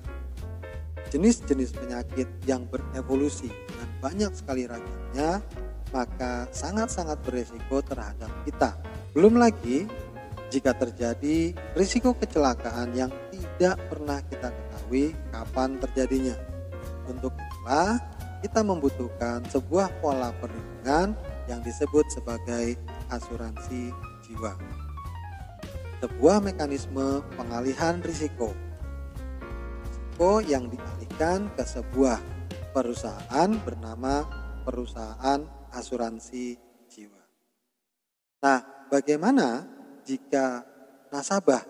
[1.08, 5.40] jenis-jenis penyakit yang berevolusi dan banyak sekali ragamnya,
[5.88, 8.76] maka sangat-sangat beresiko terhadap kita.
[9.16, 9.88] Belum lagi
[10.52, 16.36] jika terjadi risiko kecelakaan yang tidak pernah kita ketahui kapan terjadinya.
[17.08, 17.96] Untuk itulah
[18.44, 22.78] kita membutuhkan sebuah pola perlindungan yang disebut sebagai
[23.10, 23.90] asuransi
[24.26, 24.54] jiwa.
[26.02, 28.50] Sebuah mekanisme pengalihan risiko.
[29.86, 32.18] Risiko yang dialihkan ke sebuah
[32.74, 34.26] perusahaan bernama
[34.66, 35.40] perusahaan
[35.72, 36.58] asuransi
[36.90, 37.22] jiwa.
[38.42, 39.66] Nah, bagaimana
[40.02, 40.66] jika
[41.14, 41.62] nasabah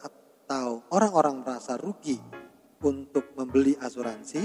[0.00, 2.16] atau orang-orang merasa rugi
[2.80, 4.42] untuk membeli asuransi?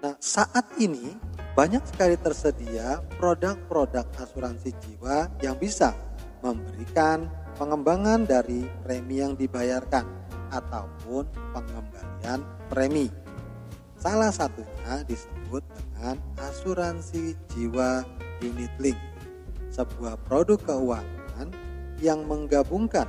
[0.00, 1.12] Nah, saat ini
[1.58, 5.90] banyak sekali tersedia produk-produk asuransi jiwa yang bisa
[6.40, 7.26] memberikan
[7.58, 10.06] pengembangan dari premi yang dibayarkan
[10.54, 12.40] ataupun pengembalian
[12.70, 13.10] premi.
[14.00, 18.06] Salah satunya disebut dengan asuransi jiwa
[18.40, 18.96] unit link,
[19.68, 21.52] sebuah produk keuangan
[22.00, 23.04] yang menggabungkan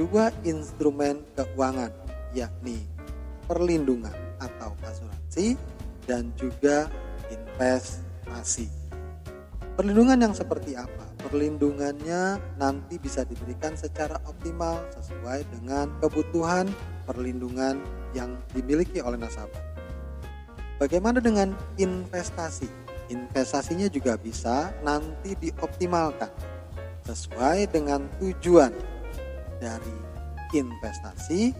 [0.00, 1.92] dua instrumen keuangan
[2.32, 2.80] yakni
[3.44, 5.60] perlindungan atau asuransi
[6.08, 6.88] dan juga
[7.62, 8.66] investasi.
[9.78, 11.06] Perlindungan yang seperti apa?
[11.22, 16.66] Perlindungannya nanti bisa diberikan secara optimal sesuai dengan kebutuhan
[17.06, 17.78] perlindungan
[18.12, 19.62] yang dimiliki oleh nasabah.
[20.82, 22.66] Bagaimana dengan investasi?
[23.08, 26.30] Investasinya juga bisa nanti dioptimalkan
[27.06, 28.74] sesuai dengan tujuan
[29.62, 29.96] dari
[30.52, 31.54] investasi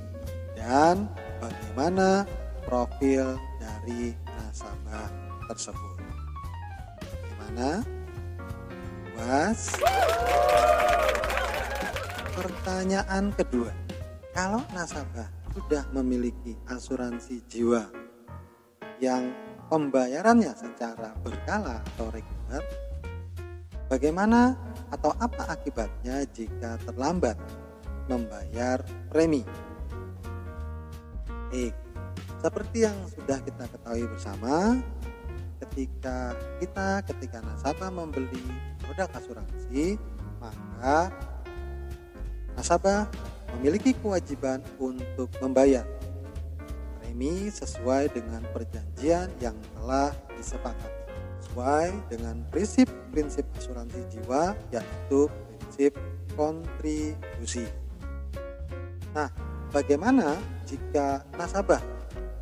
[0.59, 1.07] dan
[1.39, 2.27] bagaimana
[2.67, 5.23] profil dari nasabah
[5.53, 5.92] tersebut.
[7.43, 7.83] Bagaimana?
[9.19, 9.75] Was?
[12.39, 13.75] Pertanyaan kedua.
[14.31, 17.91] Kalau nasabah sudah memiliki asuransi jiwa
[19.03, 19.35] yang
[19.67, 22.63] pembayarannya secara berkala atau reguler,
[23.91, 24.55] bagaimana
[24.95, 27.35] atau apa akibatnya jika terlambat
[28.07, 28.79] membayar
[29.11, 29.43] premi?
[31.51, 31.75] Eh,
[32.39, 34.79] seperti yang sudah kita ketahui bersama,
[35.63, 38.43] ketika kita ketika nasabah membeli
[38.83, 39.95] produk asuransi,
[40.43, 41.15] maka
[42.59, 43.07] nasabah
[43.59, 45.87] memiliki kewajiban untuk membayar
[46.99, 51.03] premi sesuai dengan perjanjian yang telah disepakati
[51.43, 55.93] sesuai dengan prinsip-prinsip asuransi jiwa yaitu prinsip
[56.33, 57.69] kontribusi.
[59.13, 59.29] Nah,
[59.69, 61.85] bagaimana jika nasabah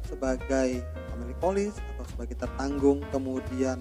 [0.06, 0.78] sebagai
[1.10, 1.74] pemilik polis
[2.20, 3.80] sebagai tertanggung kemudian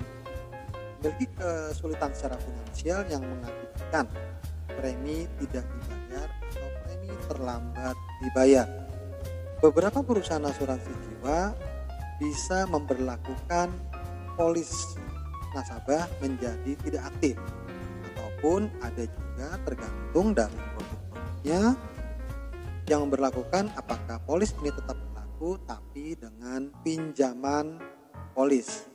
[1.04, 4.08] memiliki kesulitan secara finansial yang mengakibatkan
[4.80, 8.68] premi tidak dibayar atau premi terlambat dibayar.
[9.60, 11.52] Beberapa perusahaan asuransi jiwa
[12.16, 13.76] bisa memperlakukan
[14.40, 14.96] polis
[15.52, 17.36] nasabah menjadi tidak aktif
[18.16, 21.62] ataupun ada juga tergantung dari produk-produknya
[22.88, 27.89] yang memperlakukan apakah polis ini tetap berlaku tapi dengan pinjaman
[28.40, 28.88] polis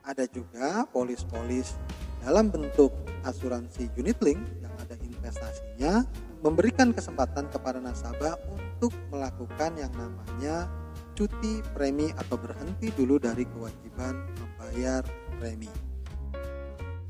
[0.00, 1.76] ada juga polis-polis
[2.24, 2.88] dalam bentuk
[3.28, 6.08] asuransi unit link yang ada investasinya
[6.40, 10.72] memberikan kesempatan kepada nasabah untuk melakukan yang namanya
[11.12, 15.04] cuti premi atau berhenti dulu dari kewajiban membayar
[15.36, 15.68] premi.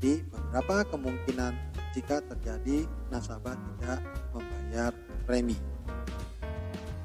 [0.03, 1.53] Di beberapa kemungkinan
[1.95, 4.03] jika terjadi nasabah tidak
[4.35, 4.91] membayar
[5.23, 5.55] premi.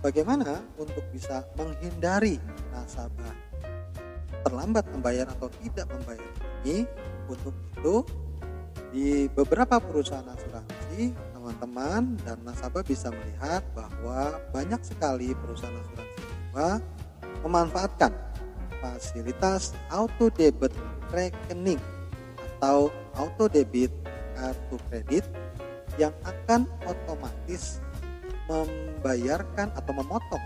[0.03, 2.43] Bagaimana untuk bisa menghindari
[2.75, 3.52] nasabah
[4.43, 6.87] terlambat membayar atau tidak membayar premi?
[7.31, 7.95] Untuk itu
[8.93, 16.69] di beberapa perusahaan asuransi teman-teman dan nasabah bisa melihat bahwa banyak sekali perusahaan asuransi jiwa
[17.43, 18.13] memanfaatkan
[18.79, 20.71] fasilitas auto debit
[21.11, 21.81] rekening
[22.37, 23.91] atau auto debit
[24.37, 25.25] kartu kredit
[25.97, 27.83] yang akan otomatis
[28.47, 30.45] membayarkan atau memotong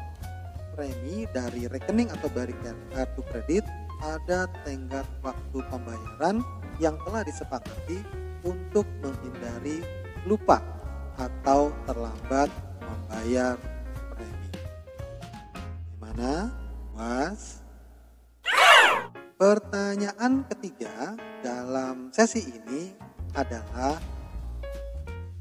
[0.76, 2.52] premi dari rekening atau dari
[2.92, 3.64] kartu kredit
[4.00, 6.44] pada tenggat waktu pembayaran
[6.76, 8.04] yang telah disepakati
[8.44, 9.80] untuk menghindari
[10.28, 10.60] lupa
[11.16, 12.52] atau terlambat
[12.84, 13.56] membayar
[14.12, 14.50] premi.
[15.96, 16.52] Gimana?
[16.92, 17.64] Was?
[19.36, 21.12] Pertanyaan ketiga
[21.44, 22.96] dalam sesi ini
[23.36, 24.00] adalah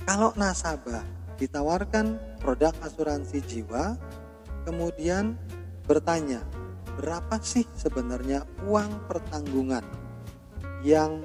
[0.03, 1.01] kalau nasabah
[1.39, 3.95] ditawarkan produk asuransi jiwa
[4.67, 5.39] kemudian
[5.87, 6.43] bertanya
[6.95, 9.83] berapa sih sebenarnya uang pertanggungan
[10.81, 11.19] yang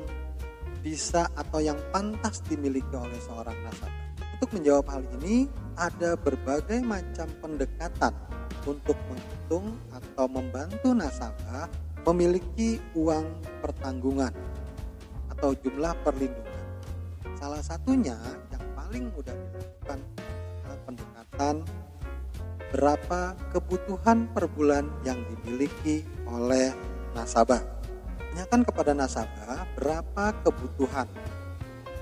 [0.81, 3.93] bisa atau yang pantas dimiliki oleh seorang nasabah.
[4.41, 5.47] Untuk menjawab hal ini
[5.77, 8.17] ada berbagai macam pendekatan
[8.65, 11.69] untuk menghitung atau membantu nasabah
[12.09, 13.29] memiliki uang
[13.61, 14.33] pertanggungan
[15.37, 16.65] atau jumlah perlindungan.
[17.37, 18.17] Salah satunya
[18.49, 20.01] yang paling mudah dilakukan
[20.65, 21.55] adalah pendekatan
[22.71, 26.71] berapa kebutuhan per bulan yang dimiliki oleh
[27.15, 27.59] nasabah.
[28.31, 31.11] Tanyakan kepada nasabah berapa kebutuhan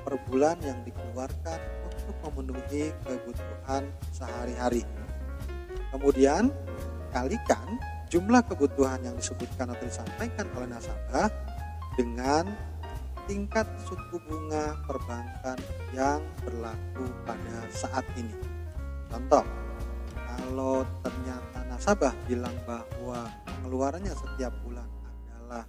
[0.05, 4.85] per bulan yang dikeluarkan untuk memenuhi kebutuhan sehari-hari.
[5.89, 6.53] Kemudian
[7.17, 7.81] kalikan
[8.13, 11.33] jumlah kebutuhan yang disebutkan atau disampaikan oleh nasabah
[11.97, 12.45] dengan
[13.29, 15.61] tingkat suku bunga perbankan
[15.93, 18.33] yang berlaku pada saat ini.
[19.13, 19.45] Contoh,
[20.49, 25.69] kalau ternyata nasabah bilang bahwa pengeluarannya setiap bulan adalah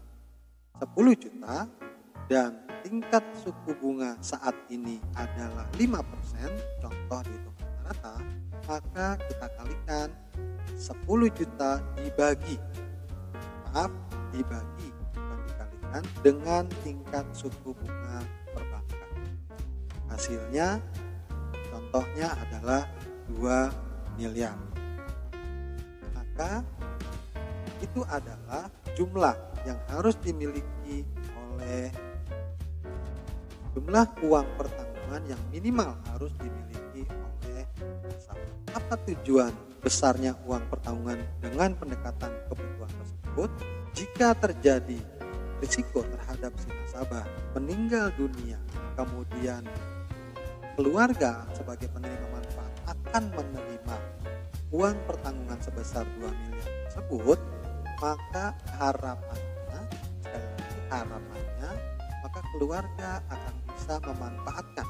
[0.80, 1.68] 10 juta
[2.32, 5.84] dan tingkat suku bunga saat ini adalah 5%,
[6.80, 8.24] contoh dihitung rata,
[8.72, 10.08] maka kita kalikan
[10.72, 12.56] 10 juta dibagi
[13.68, 13.92] maaf
[14.32, 18.24] dibagi bukan dikalikan kan, dengan tingkat suku bunga
[18.56, 19.12] perbankan.
[20.08, 20.80] Hasilnya
[21.68, 22.88] contohnya adalah
[23.28, 23.89] 2
[24.20, 24.60] miliar.
[26.12, 26.60] Maka
[27.80, 28.68] itu adalah
[29.00, 31.08] jumlah yang harus dimiliki
[31.40, 31.88] oleh
[33.72, 37.64] jumlah uang pertanggungan yang minimal harus dimiliki oleh
[38.04, 38.52] nasabah.
[38.76, 43.50] Apa tujuan besarnya uang pertanggungan dengan pendekatan kebutuhan tersebut?
[43.96, 45.00] Jika terjadi
[45.64, 47.24] risiko terhadap si nasabah
[47.56, 48.60] meninggal dunia,
[49.00, 49.64] kemudian
[50.80, 53.98] keluarga sebagai penerima manfaat akan menerima
[54.72, 57.40] uang pertanggungan sebesar 2 miliar tersebut,
[58.00, 59.80] maka harapannya,
[60.88, 61.70] harapannya,
[62.24, 64.88] maka keluarga akan bisa memanfaatkan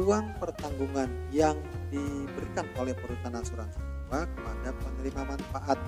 [0.00, 1.60] uang pertanggungan yang
[1.92, 5.78] diberikan oleh perusahaan asuransi jiwa kepada penerima manfaat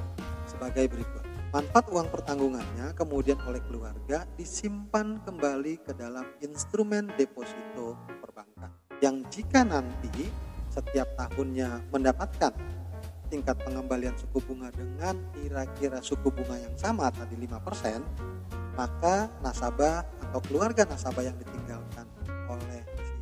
[0.44, 1.24] sebagai berikut.
[1.48, 9.64] Manfaat uang pertanggungannya kemudian oleh keluarga disimpan kembali ke dalam instrumen deposito perbankan yang jika
[9.64, 10.28] nanti
[10.68, 12.52] setiap tahunnya mendapatkan
[13.32, 20.40] tingkat pengembalian suku bunga dengan kira-kira suku bunga yang sama tadi 5%, maka nasabah atau
[20.44, 22.06] keluarga nasabah yang ditinggalkan
[22.46, 23.14] oleh si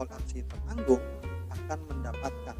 [0.00, 1.04] oleh si penanggung
[1.52, 2.56] akan mendapatkan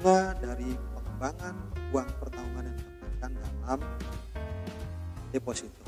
[0.00, 1.54] bunga dari pengembangan
[1.92, 3.80] uang pertanggungan yang diletakkan dalam
[5.30, 5.84] deposito.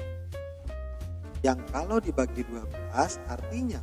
[1.43, 3.83] Yang kalau dibagi 12 artinya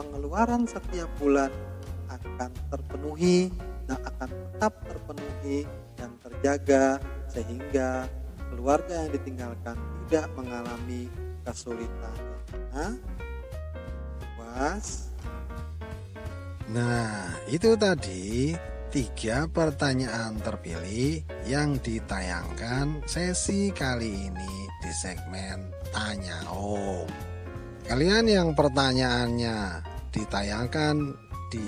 [0.00, 1.52] pengeluaran setiap bulan
[2.08, 3.52] akan terpenuhi
[3.84, 5.68] dan akan tetap terpenuhi
[6.00, 6.96] dan terjaga
[7.28, 8.08] sehingga
[8.48, 9.76] keluarga yang ditinggalkan
[10.08, 11.12] tidak mengalami
[11.44, 12.16] kesulitan.
[12.72, 12.96] Nah,
[14.40, 15.12] was
[16.70, 18.54] Nah, itu tadi
[18.94, 27.10] tiga pertanyaan terpilih yang ditayangkan sesi kali ini di segmen Tanya Om.
[27.90, 31.14] Kalian yang pertanyaannya ditayangkan
[31.50, 31.66] di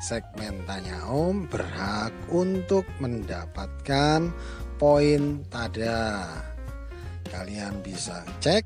[0.00, 4.30] segmen Tanya Om berhak untuk mendapatkan
[4.78, 6.28] poin tada.
[7.28, 8.64] Kalian bisa cek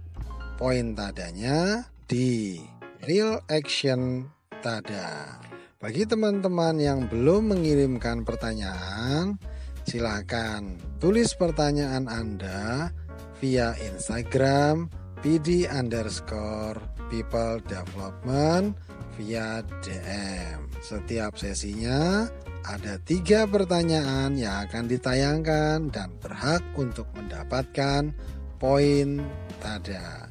[0.61, 2.63] poin tadanya di
[3.03, 4.31] Real Action
[4.63, 5.43] Tada.
[5.83, 9.35] Bagi teman-teman yang belum mengirimkan pertanyaan,
[9.83, 12.95] silakan tulis pertanyaan Anda
[13.43, 14.87] via Instagram
[15.19, 16.79] pd underscore
[17.11, 18.79] people development
[19.17, 20.69] via DM.
[20.83, 22.27] Setiap sesinya
[22.63, 28.15] ada tiga pertanyaan yang akan ditayangkan dan berhak untuk mendapatkan
[28.63, 29.23] poin
[29.59, 30.31] tada.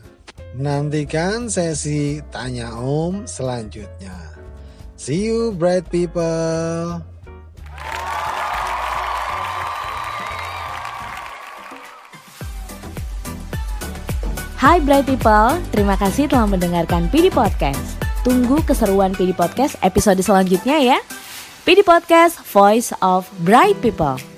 [0.55, 4.35] Nantikan sesi tanya om selanjutnya.
[4.99, 7.01] See you bright people.
[14.61, 18.10] Hai Bright People, terima kasih telah mendengarkan PD Podcast.
[18.21, 20.97] Tunggu keseruan PD Podcast episode selanjutnya ya.
[21.65, 24.30] PD Podcast, Voice of Bright People.